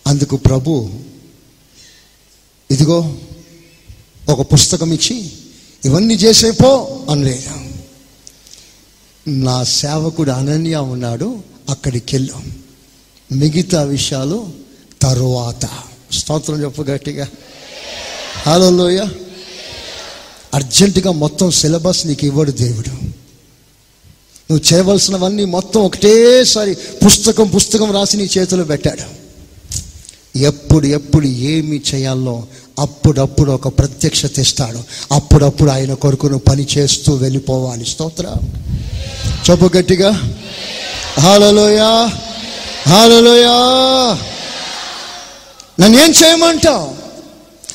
[0.08, 0.90] అందుకు ప్రభు
[2.72, 3.16] ఇదిగో
[4.30, 5.32] ఒక పుస్తకం ఇచ్చి
[5.86, 7.74] ఇవన్నీ చేసేపో అనలేదు
[9.28, 12.52] నా సేవకుడు అనన్య ఉన్నాడు అక్కడికి వెళ్ళాం
[13.32, 14.52] మిగతా విషయాలు
[15.02, 15.70] తరువాత.
[16.12, 17.28] స్తోత్రం చెప్పు గట్టిగా.
[18.48, 19.06] హలోయ
[20.54, 22.90] అర్జెంటుగా మొత్తం సిలబస్ నీకు ఇవ్వడు దేవుడు.
[24.52, 26.76] నువ్వు చేయవలసినవన్నీ మొత్తం ఒకటేసారి
[27.06, 29.23] పుస్తకం పుస్తకం రాసి నీ చేతిలో పెట్టాడు.
[30.36, 32.44] ఎప్పుడు ఎప్పుడు ఏమి చేయాలో
[32.80, 34.80] అప్పుడప్పుడు ఒక ప్రత్యక్షత ఇస్తాడు
[35.14, 37.86] అప్పుడప్పుడు ఆయన కొరకును పని చేస్తూ వెళ్ళిపోవాలి.
[37.86, 38.36] స్తోత్ర.
[39.50, 40.34] చెప్పు గట్టిగా.
[41.20, 42.12] హాలలోయా
[42.88, 43.52] హాలలోయా
[45.80, 46.92] నన్ను ఏం చేయమంటావు?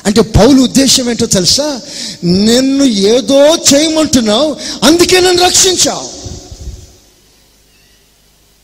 [0.05, 1.81] అంటే పౌలు ఉద్దేశం ఏంటో తెలుసా?
[2.23, 6.09] నిన్ను ఏదో చేయమంటున్నావు అందుకే నన్ను రక్షించావు.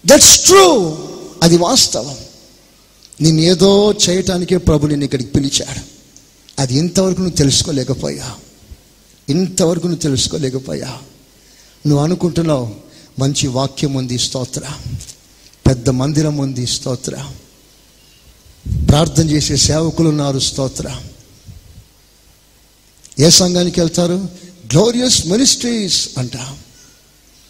[0.06, 0.98] దట్స్ ట్రూ
[1.44, 2.16] అది వాస్తవం.
[3.22, 5.82] నేను ఏదో చేయటానికే ప్రభు నేను ఇక్కడికి పిలిచాడు.
[6.62, 8.36] అది ఇంతవరకు నువ్వు తెలుసుకోలేకపోయా?
[9.30, 10.98] ఇంతవరకు నువ్వు తెలుసుకోలేకపోయా?
[11.88, 12.76] నువ్వు అనుకుంటున్నావు
[13.20, 14.62] మంచి వాక్యం ఉంది స్తోత్ర.
[15.68, 17.28] పెద్ద మందిరం ఉంది స్తోత్ర.
[18.90, 21.02] ప్రార్థన చేసే సేవకులు ఉన్నారు స్తోత్ర.
[23.20, 24.30] ఏ సంఘానికి వెళ్తారు?
[24.74, 26.38] గ్లోరియస్ మినిస్ట్రీస్ అంట.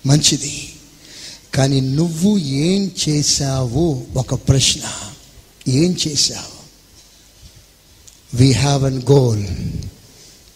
[0.06, 0.74] మంచిది.
[1.54, 4.06] కానీ నువ్వు ఏం చేశావు?
[4.16, 4.82] ఒక ప్రశ్న.
[5.68, 6.56] ఏం చేశావు?
[8.38, 9.46] వీ హ్యావ్ అన్ గోల్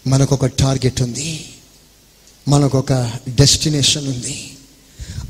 [0.06, 1.44] మనకు ఒక టార్గెట్ ఉంది.
[2.48, 2.92] మనకు ఒక
[3.28, 4.56] డెస్టినేషన్ ఉంది.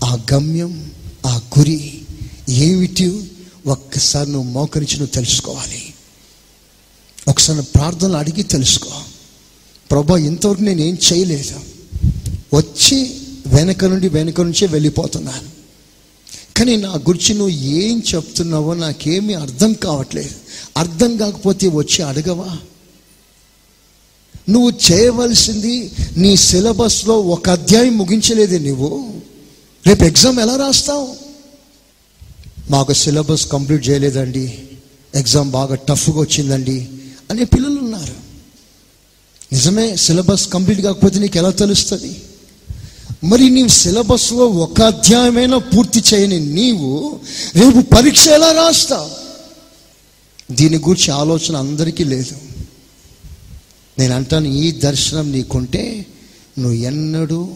[0.04, 0.92] ఆ గమ్యం
[1.26, 2.02] ఆ గురి
[2.48, 3.30] ఏమిటి?
[3.66, 5.94] ఒక్కసారి నువ్వు మోకరించి నువ్వు తెలుసుకోవాలి.
[7.28, 9.02] ఒకసారి ప్రార్థనలు అడిగి తెలుసుకో.
[9.90, 11.60] ప్రభా ఇంతవరకు నేను ఏం చేయలేదు.
[12.54, 15.59] వచ్చి వెనక నుండి వెనక నుంచే వెళ్ళిపోతున్నాను.
[16.60, 20.30] కానీ నా గురించి నువ్వు ఏం చెప్తున్నావో నాకేమీ అర్థం కావట్లేదు.
[20.76, 22.58] అర్థం కాకపోతే వచ్చి అడగవా?
[24.48, 29.14] నువ్వు చేయవలసింది నీ సిలబస్లో ఒక అధ్యాయం ముగించలేదే నువ్వు.
[29.86, 31.16] రేపు ఎగ్జామ్ ఎలా రాస్తావు?
[32.70, 34.58] మాకు సిలబస్ కంప్లీట్ చేయలేదండి.
[35.14, 36.88] ఎగ్జామ్ బాగా టఫ్గా వచ్చిందండి
[37.30, 38.14] అనే పిల్లలు ఉన్నారు.
[39.52, 42.22] నిజమే సిలబస్ కంప్లీట్ కాకపోతే నీకు ఎలా తెలుస్తుంది?
[43.24, 47.20] మరి నీవు సిలబస్లో ఒక అధ్యాయమైనా పూర్తి చేయని నీవు
[47.56, 49.10] రేపు పరీక్ష ఎలా రాస్తావు
[50.54, 52.34] దీని గురించి ఆలోచన అందరికీ లేదు.
[53.98, 56.06] నేను అంటాను ఈ దర్శనం నీకుంటే
[56.58, 57.48] నువ్వు ఎన్నడూ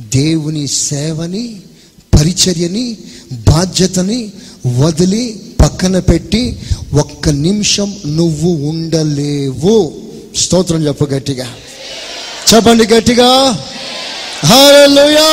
[0.00, 1.60] దేవుని సేవని
[2.14, 2.96] పరిచర్యని
[3.32, 4.32] బాధ్యతని
[4.66, 6.58] వదిలి పక్కన పెట్టి
[6.94, 9.94] ఒక్క నిమిషం నువ్వు ఉండలేవు.
[10.36, 11.46] స్తోత్రం చెప్పు గట్టిగా.
[12.54, 13.60] చెప్పండి గట్టిగా.
[14.44, 15.30] హలోయా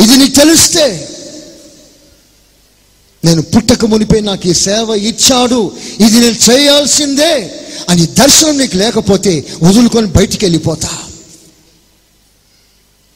[0.00, 1.08] ఇది నీకు తెలిస్తే
[3.24, 5.76] నేను పుట్టక మునిపే నాకు ఈ సేవ ఇచ్చాడు.
[6.00, 10.88] ఇది నేను చేయాల్సిందే అని దర్శనం నీకు లేకపోతే వదులుకొని బయటికి వెళ్ళిపోతా.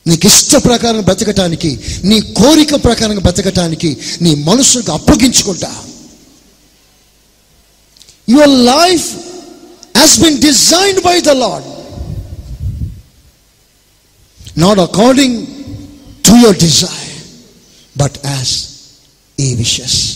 [0.06, 5.72] నీకు ఇష్ట ప్రకారం బ్రతకటానికి నీ కోరిక ప్రకారం బ్రతకటానికి నీ మనసుకు అప్పగించుకుంటా.
[8.28, 9.08] Your life
[9.96, 11.77] has been designed by the Lord
[14.58, 15.46] not according
[16.24, 17.22] to your desire
[17.98, 18.64] but as
[19.40, 20.14] a wishes.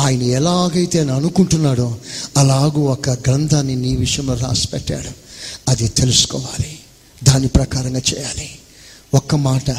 [0.00, 1.96] ఆయన ఎలాగైతే అని అనుకుంటున్నాడో
[2.36, 5.08] అలాగూ ఒక గ్రంథాన్ని నీ విషయంలో రాసి పెట్టాడు
[5.70, 6.78] అది తెలుసుకోవాలి.
[7.24, 8.50] దాని ప్రకారంగా చేయాలి.
[9.14, 9.70] ఒక్క మాట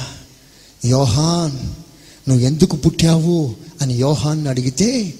[0.85, 1.67] యోహాన్
[2.29, 3.55] నువ్వు ఎందుకు పుట్టావు?
[3.81, 5.13] అని యోహాన్ని అడిగితే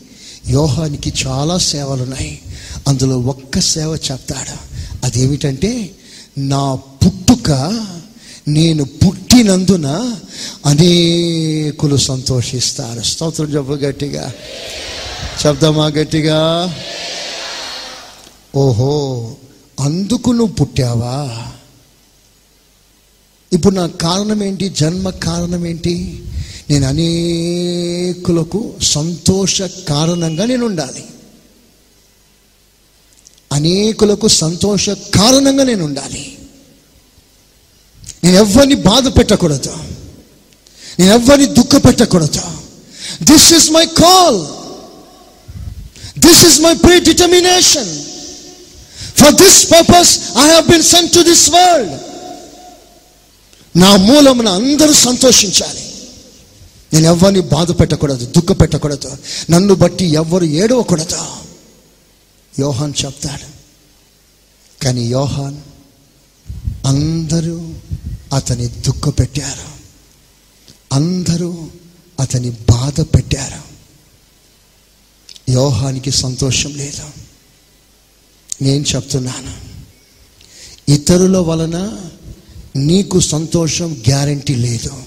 [0.48, 2.42] యోహానికి చాలా సేవలు ఉన్నాయి
[2.88, 4.74] అందులో ఒక్క సేవ చెప్తాడు.
[5.06, 5.92] అదేమిటంటే
[6.38, 7.50] నా పుట్టుక
[8.48, 10.16] నేను పుట్టినందున
[10.66, 13.02] అనేకులు సంతోషిస్తారు.
[13.02, 14.34] స్తోత్రం చెప్పు గట్టిగా.
[15.48, 16.74] చెప్దామా గట్టిగా?
[18.56, 19.36] ఓహో
[19.80, 21.46] అందుకు నువ్వు పుట్టావా?
[23.54, 24.70] ఇప్పుడు నా కారణం ఏంటి?
[24.70, 26.24] జన్మ కారణం ఏంటి?
[26.70, 31.06] నేను అనేకులకు సంతోష కారణంగా నేను ఉండాలి.
[33.54, 36.38] అనేకులకు సంతోష కారణంగా నేను ఉండాలి.
[38.24, 39.78] నేను ఎవరిని బాధ పెట్టకూడదు.
[41.00, 42.42] నేను ఎవరిని దుఃఖ పెట్టకూడదు.
[43.24, 44.46] This is my call
[46.20, 48.04] this is my predetermination
[49.18, 52.00] for this purpose I been sent to this world
[53.78, 55.94] నా మూలమున అందరూ సంతోషించాలి.
[56.94, 59.18] నేను ఎవరిని బాధ పెట్టకూడదు దుఃఖ పెట్టకూడదు.
[59.50, 61.26] నన్ను బట్టి ఎవరు ఏడవకూడదు.
[62.60, 63.54] యోహాన్ చెప్తాడు.
[64.84, 65.58] కానీ యోహాన్
[66.86, 67.74] అందరూ
[68.34, 69.74] అతని దుఃఖ పెట్టారు.
[70.94, 71.68] అందరూ
[72.20, 73.74] అతని బాధ పెట్టారు.
[75.52, 77.04] యోహానికి సంతోషం లేదు.
[78.64, 79.74] నేను చెప్తున్నాను
[80.92, 82.02] ఇతరుల వలన
[82.76, 85.04] నీకు సంతోషం గ్యారంటీ లేదు.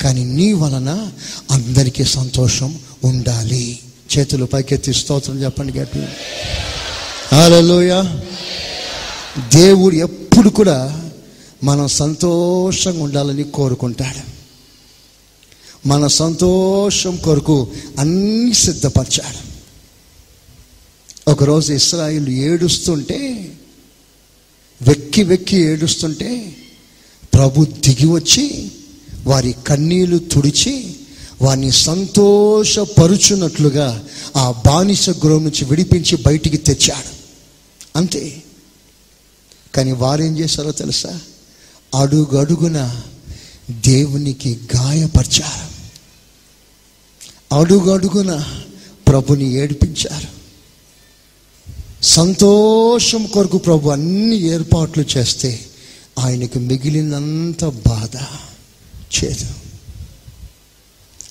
[0.00, 1.12] కానీ నీ వలన
[1.50, 3.78] అందరికీ సంతోషం ఉండాలి.
[4.18, 6.00] చేతులు పైకెత్తి స్తోత్రం చెప్పండి గట్టి
[7.36, 8.22] హల్లెలూయా.
[9.54, 11.09] దేవుడు ఎప్పుడు కూడా
[11.64, 14.40] మనం సంతోషంగా ఉండాలని కోరుకుంటాడు.
[15.88, 19.50] మన సంతోషం కొరకు అన్ని సిద్ధపరిచాడు.
[21.30, 23.52] ఒకరోజు ఇస్రాయిల్ ఏడుస్తుంటే
[24.82, 26.56] వెక్కి వెక్కి ఏడుస్తుంటే
[27.34, 28.72] ప్రభు దిగి వచ్చి
[29.24, 30.96] వారి కన్నీళ్ళు తుడిచి
[31.42, 34.04] వారిని సంతోషపరుచున్నట్లుగా
[34.36, 37.20] ఆ బానిస గృహం నుంచి విడిపించి బయటికి తెచ్చాడు.
[37.98, 38.42] అంతే.
[39.74, 41.20] కానీ వారేం చేశారో తెలుసా?
[41.94, 43.00] అడుగడుగున
[43.70, 45.70] దేవునికి గాయపరిచారు.
[47.58, 48.44] అడుగడుగున
[49.08, 50.40] ప్రభుని ఏడిపించారు.
[52.02, 55.66] సంతోషం కొరకు ప్రభు అన్ని ఏర్పాట్లు చేస్తే
[56.18, 58.16] ఆయనకు మిగిలినంత బాధ
[59.18, 59.46] చేదు.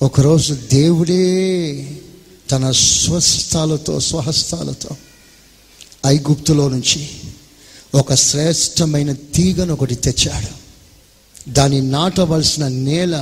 [0.01, 2.01] ఒకరోజు దేవుడే
[2.51, 4.89] తన స్వస్థాలతో స్వహస్తాలతో
[6.05, 7.09] ఐగుప్తులో నుంచి
[7.93, 10.51] ఒక శ్రేష్టమైన తీగను ఒకటి తెచ్చాడు.
[11.49, 13.15] దాన్ని నాటవలసిన నేల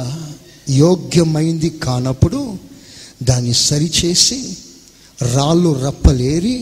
[0.70, 2.58] యోగ్యమైంది కానప్పుడు
[3.24, 4.40] దాన్ని సరిచేసి
[5.22, 6.58] రాళ్ళు రప్పలేరి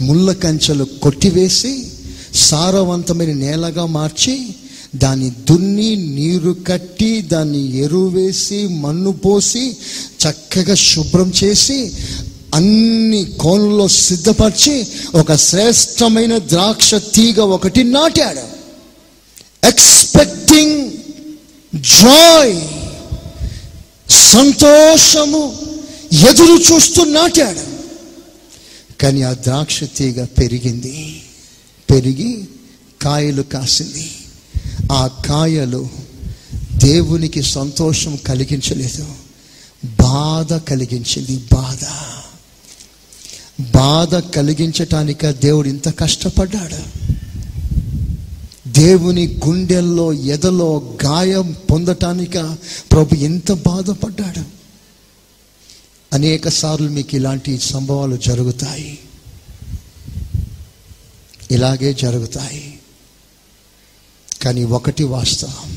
[0.00, 1.90] ముళ్ళ కంచెలు కొట్టివేసి
[2.34, 4.34] సారవంతమైన నేలగా మార్చి
[4.96, 9.76] దాన్ని దున్ని నీరు కట్టి దాన్ని ఎరువు వేసి మన్ను పోసి
[10.20, 11.78] చక్కగా శుభ్రం చేసి
[12.54, 18.40] అన్ని కోణంలో సిద్ధపరిచి ఒక శ్రేష్టమైన ద్రాక్ష తీగ ఒకటి నాటాడు.
[19.66, 20.90] ఎక్స్పెక్టింగ్
[21.76, 22.60] జాయ్
[24.10, 25.56] సంతోషము
[26.30, 27.60] ఎదురు చూస్తూ నాటాడు.
[29.02, 31.22] కానీ ఆ ద్రాక్ష తీగ పెరిగింది
[31.90, 32.48] పెరిగి
[33.02, 34.10] కాయలు కాసింది.
[34.92, 35.88] ఆ కాయలు
[36.84, 39.06] దేవునికి సంతోషం కలిగించలేదు
[40.00, 41.84] బాధ కలిగించింది బాధ.
[43.60, 47.04] బాధ కలిగించటానిక దేవుడు ఇంత కష్టపడ్డాడు.
[48.68, 52.56] దేవుని గుండెల్లో ఎదలో గాయం పొందటానిక
[52.92, 54.42] ప్రభు ఎంత బాధపడ్డాడు.
[56.12, 58.98] అనేక సార్లు మీకు ఇలాంటి సంభవాలు జరుగుతాయి.
[61.50, 62.78] ఇలాగే జరుగుతాయి.
[64.42, 65.76] కానీ ఒకటి వాస్తవం.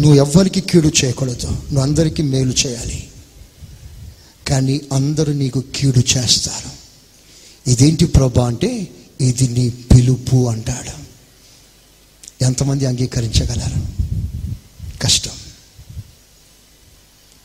[0.00, 1.46] నువ్వు ఎవ్వరికి కీడు చేయకూడదు.
[1.46, 3.09] నువ్వు అందరికీ మేలు చేయాలి.
[4.50, 6.70] కానీ అందరూ నీకు కీడు చేస్తారు.
[7.70, 8.88] ఇదేంటి ప్రభా అంటే
[9.20, 11.00] ఇది నీ పిలుపు అంటాడు.
[12.44, 13.86] ఎంతమంది అంగీకరించగలరు?
[15.02, 15.30] కష్టం.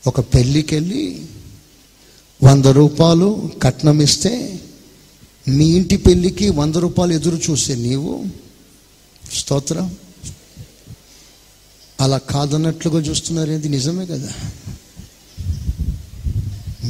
[0.06, 1.26] ఒక పెళ్ళికి వెళ్ళి
[2.42, 4.60] వంద రూపాయలు కట్నం ఇస్తే
[5.48, 8.24] మీ ఇంటి పెళ్ళికి వంద రూపాయలు ఎదురు చూసే నీవు?
[9.34, 9.96] స్తోత్రం.
[12.00, 14.28] అలా కాదన్నట్లుగా చూస్తున్నారు నిజమే కదా.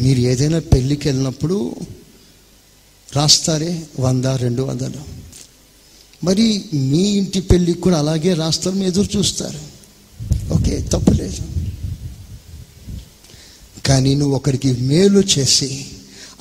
[0.03, 1.75] మీరు ఏదైనా పెళ్ళికి వెళ్ళినప్పుడు
[3.15, 5.17] రాస్తారే వంద రెండు వందలు.
[6.25, 9.59] మరి మీ ఇంటి పెళ్ళికి కూడా అలాగే రాస్తారు ఎదురు చూస్తారు.
[10.53, 11.37] ఓకే తప్పులేదు
[13.87, 15.87] కానీ నువ్వు ఒకరికి మేలు చేసి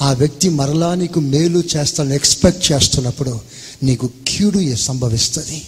[0.01, 3.39] ఆ వ్యక్తి మరలా నీకు మేలు చేస్తాను ఎక్స్పెక్ట్ చేస్తున్నప్పుడు
[3.83, 5.61] నీకు క్యూడు సంభవిస్తుంది?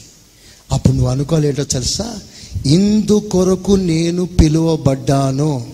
[0.72, 2.20] అప్పుడు నువ్వు అనుకోలేటో తెలుసా?
[2.66, 5.74] ఇందు కొరకు నేను పిలువబడ్డాను.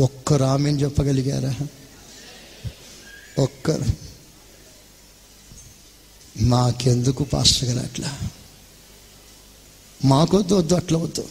[0.00, 1.66] ఒక్కరు ఆమెను చెప్పగలిగారా?
[3.38, 3.84] ఒక్కరు
[6.42, 8.18] మాకెందుకు పాస్టర్ గారు అట్లా?
[10.04, 11.28] మాకొద్దు వద్దు అట్లా వద్దు.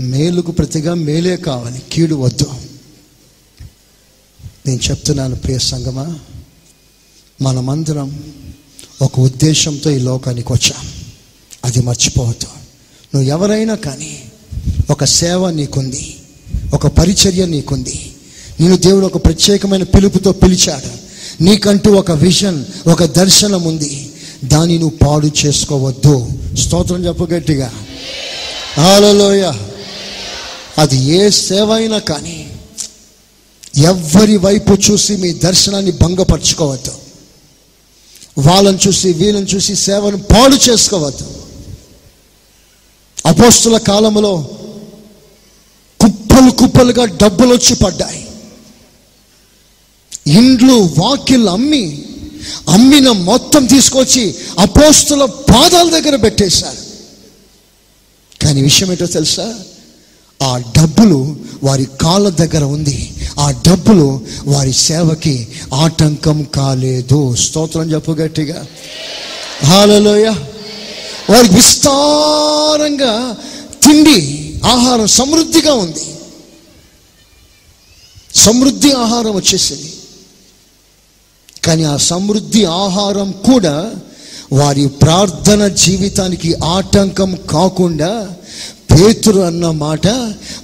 [0.00, 2.52] మేలుకు ప్రతిగా మేలే కావాలి కీడు వద్దు.
[4.66, 6.18] నేను చెప్తున్నాను ప్రియ సంగమా
[7.42, 8.34] మనమందరం
[9.02, 10.92] ఒక ఉద్దేశంతో ఈ లోకానికి వచ్చాం.
[11.64, 12.46] అది మర్చిపోవద్దు.
[13.14, 14.32] నువ్వు ఎవరైనా కానీ
[14.90, 16.17] ఒక సేవ నీకుంది.
[16.74, 18.12] ఒక పరిచర్య నీకుంది.
[18.60, 21.08] నేను దేవుడు ఒక ప్రత్యేకమైన పిలుపుతో పిలిచాడు.
[21.42, 24.10] నీకంటూ ఒక విజన్ ఒక దర్శనం ఉంది.
[24.44, 26.28] దాన్ని నువ్వు పాడు చేసుకోవద్దు.
[26.58, 27.72] స్తోత్రం చెప్పు గట్టిగా.
[28.78, 29.52] ఆలలోయ
[30.78, 32.50] అది ఏ సేవ అయినా కానీ
[33.76, 36.92] ఎవరి వైపు చూసి మీ దర్శనాన్ని భంగపరచుకోవద్దు.
[38.38, 41.24] వాళ్ళని చూసి వీళ్ళని చూసి సేవను పాడు చేసుకోవద్దు.
[43.26, 44.50] అపోస్తుల కాలంలో
[46.38, 48.28] కుప్పలు కుప్పలుగా డబ్బులు వచ్చి పడ్డాయి.
[50.26, 52.02] ఇండ్లు వాకిళ్ళు అమ్మి
[52.68, 56.76] అమ్మిన మొత్తం తీసుకొచ్చి అపోస్తుల పాదాల దగ్గర పెట్టేశారు.
[58.44, 59.54] కానీ విషయం ఏంటో తెలుసా?
[60.42, 63.14] ఆ డబ్బులు వారి కాళ్ళ దగ్గర ఉంది.
[63.38, 67.34] ఆ డబ్బులు వారి సేవకి ఆటంకం కాలేదు.
[67.34, 68.66] స్తోత్రం చెప్పు గట్టిగా.
[69.64, 70.28] హాలలోయ
[71.30, 73.36] వారికి విస్తారంగా
[73.82, 76.17] తిండి ఆహారం సమృద్ధిగా ఉంది.
[78.44, 79.90] సమృద్ధి ఆహారం వచ్చేసింది.
[81.64, 83.76] కానీ ఆ సమృద్ధి ఆహారం కూడా
[84.52, 88.12] వారి ప్రార్థన జీవితానికి ఆటంకం కాకుండా
[88.92, 90.06] పేతురు అన్న మాట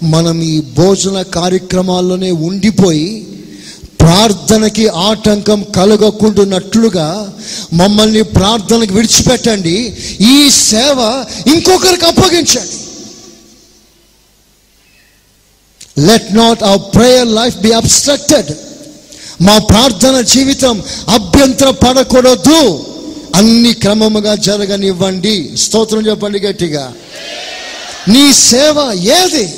[0.02, 3.08] మనం ఈ భోజన కార్యక్రమాల్లోనే ఉండిపోయి
[4.00, 7.08] ప్రార్థనకి ఆటంకం కలగకుండానట్లుగా
[7.72, 9.76] మమ్మల్ని ప్రార్థనకు విడిచిపెట్టండి.
[10.34, 10.98] ఈ సేవ
[11.54, 12.78] ఇంకొకరికి అప్పగించండి.
[15.98, 18.50] Let not our prayer life be obstructed
[19.42, 22.86] మా ప్రార్థన జీవితం అభ్యంతర పడకూడదు.
[23.34, 25.50] అన్ని క్రమముగా జరగనివ్వండి.
[25.56, 26.92] స్తోత్రం చెప్పండి గట్టిగా.
[28.08, 29.54] నీ సేవ ఏది?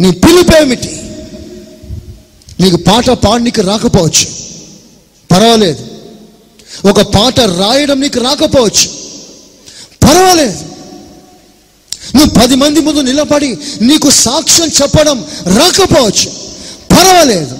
[0.00, 1.00] నీ పిలుపేమిటి
[2.60, 4.26] నీకు పాట పాడనికి రాకపోవచ్చు.
[5.32, 5.86] పర్వాలేదు.
[6.88, 8.88] ఒక పాట రాయడం నీకు రాకపోవచ్చు.
[10.04, 10.73] పర్వాలేదు.
[12.16, 16.30] నువ్వు పది మంది ముందు నిలబడి నీకు సాక్ష్యం చెప్పడం రాకపోవచ్చు.
[16.90, 17.58] పర్వాలేదు.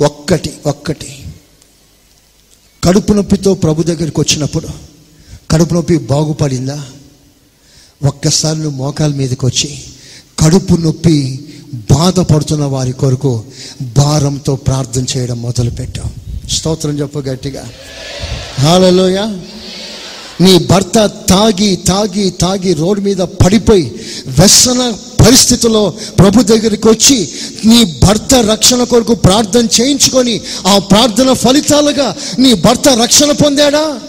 [0.00, 1.18] ఒక్కటి ఒక్కటి.
[2.84, 4.68] కడుపు నొప్పితో ప్రభు దగ్గరికి వచ్చినప్పుడు
[5.50, 6.84] కడుపు నొప్పి బాగుపడిందా?
[8.04, 9.78] ఒక్కసారి నువ్వు మోకాల మీదకి వచ్చి
[10.38, 13.44] కడుపు నొప్పి బాధపడుతున్న వారి కొరకు
[13.82, 16.04] భారంతో ప్రార్థన చేయడం మొదలుపెట్టాం
[16.50, 17.70] స్తోత్రం చెప్పు గట్టిగా.
[18.58, 19.18] హాలలోయ.
[20.40, 23.94] నీ భర్త తాగి తాగి తాగి రోడ్డు మీద పడిపోయి
[24.26, 24.94] వ్యసన
[25.24, 27.32] పరిస్థితిలో ప్రభు దగ్గరికి వచ్చి
[27.64, 34.00] నీ భర్త రక్షణ కొరకు ప్రార్థన చేయించుకొని ఆ ప్రార్థన ఫలితాలుగా నీ భర్త రక్షణ పొందాడా?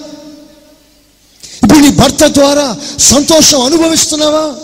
[1.63, 4.55] ఇప్పుడు నీ భర్త ద్వారా సంతోషం అనుభవిస్తున్నావా?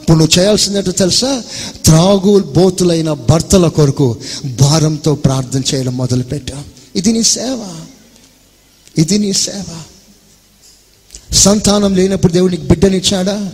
[0.00, 1.42] ఇప్పుడు నువ్వు చేయాల్సిందంటే తెలుసా?
[1.84, 6.62] త్రాగు బోతులైన భర్తల కొరకు భారంతో ప్రార్థన చేయడం మొదలుపెట్టా
[6.96, 7.66] ఇది నీ సేవ.
[8.98, 9.64] ఇది నీ సేవ.
[11.32, 13.52] సంతానం లేనప్పుడు దేవుడు నీకు బిడ్డనిచ్చాడా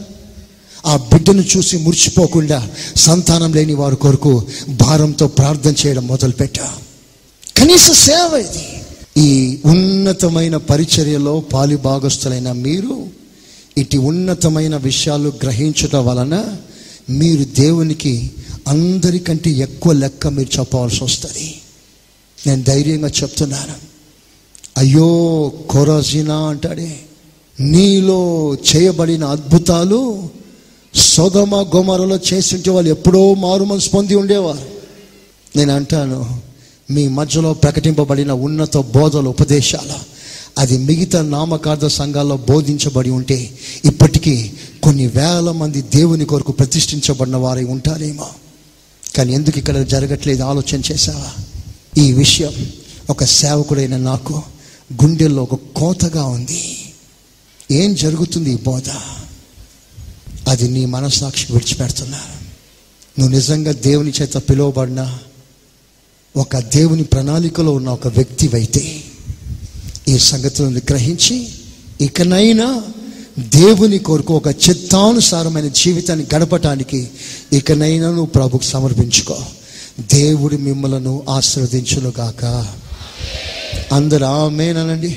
[0.86, 6.72] ఆ బిడ్డను చూసి మురిచిపోకుండా సంతానం లేని వారి కొరకు భారంతో ప్రార్థన చేయడం మొదలుపెట్టా.
[7.56, 8.64] కనీస సేవ ఇది.
[9.24, 13.06] ఈ ఉన్నతమైన పరిచర్యలో పాలిభాగస్తులైన మీరు
[13.78, 16.56] ఇటు ఉన్నతమైన విషయాలు గ్రహించటం వలన
[17.10, 18.30] మీరు దేవునికి
[18.68, 21.60] అందరికంటే ఎక్కువ లెక్క మీరు చెప్పవలసి వస్తుంది.
[22.46, 23.74] నేను ధైర్యంగా చెప్తున్నాను.
[24.76, 27.00] అయ్యో కొరజినా అంటాడే.
[27.60, 30.28] నీలో చేయబడిన అద్భుతాలు
[30.94, 34.78] సొగమ గొమరలో చేసింటే వాళ్ళు ఎప్పుడో మారు పొంది ఉండేవారు.
[35.56, 36.40] నేను అంటాను
[36.90, 39.94] మీ మధ్యలో ప్రకటింపబడిన ఉన్నత బోధల ఉపదేశాల
[40.58, 43.50] అది మిగతా నామకార్థ సంఘాల్లో బోధించబడి ఉంటే
[43.84, 44.50] ఇప్పటికీ
[44.82, 48.26] కొన్ని వేల మంది దేవుని కొరకు ప్రతిష్ఠించబడిన వారై ఉంటారేమో.
[49.16, 50.42] కానీ ఎందుకు ఇక్కడ జరగట్లేదు?
[50.42, 51.44] ఆలోచన చేశావా?
[51.98, 52.52] ఈ విషయం
[53.10, 54.42] ఒక సేవకుడైన నాకు
[55.04, 56.77] గుండెల్లో ఒక కోతగా ఉంది.
[57.70, 58.88] ఏం జరుగుతుంది ఈ బోధ?
[60.48, 62.20] అది నీ మనస్సాక్షి విడిచిపెడుతున్నా.
[63.18, 65.18] నువ్వు నిజంగా దేవుని చేత పిలువబడిన
[66.36, 69.04] ఒక దేవుని ప్రణాళికలో ఉన్న ఒక వ్యక్తివైతే
[70.08, 71.48] ఈ సంగతులను గ్రహించి
[72.00, 72.82] ఇకనైనా
[73.38, 77.10] దేవుని కొరకు ఒక చిత్తానుసారమైన జీవితాన్ని గడపటానికి
[77.52, 79.36] ఇకనైనా నువ్వు ప్రభుకు సమర్పించుకో.
[80.00, 82.44] దేవుడి మిమ్మలను ఆశీర్వదించునుగాక.
[83.92, 85.16] అందరు ఆమెనండి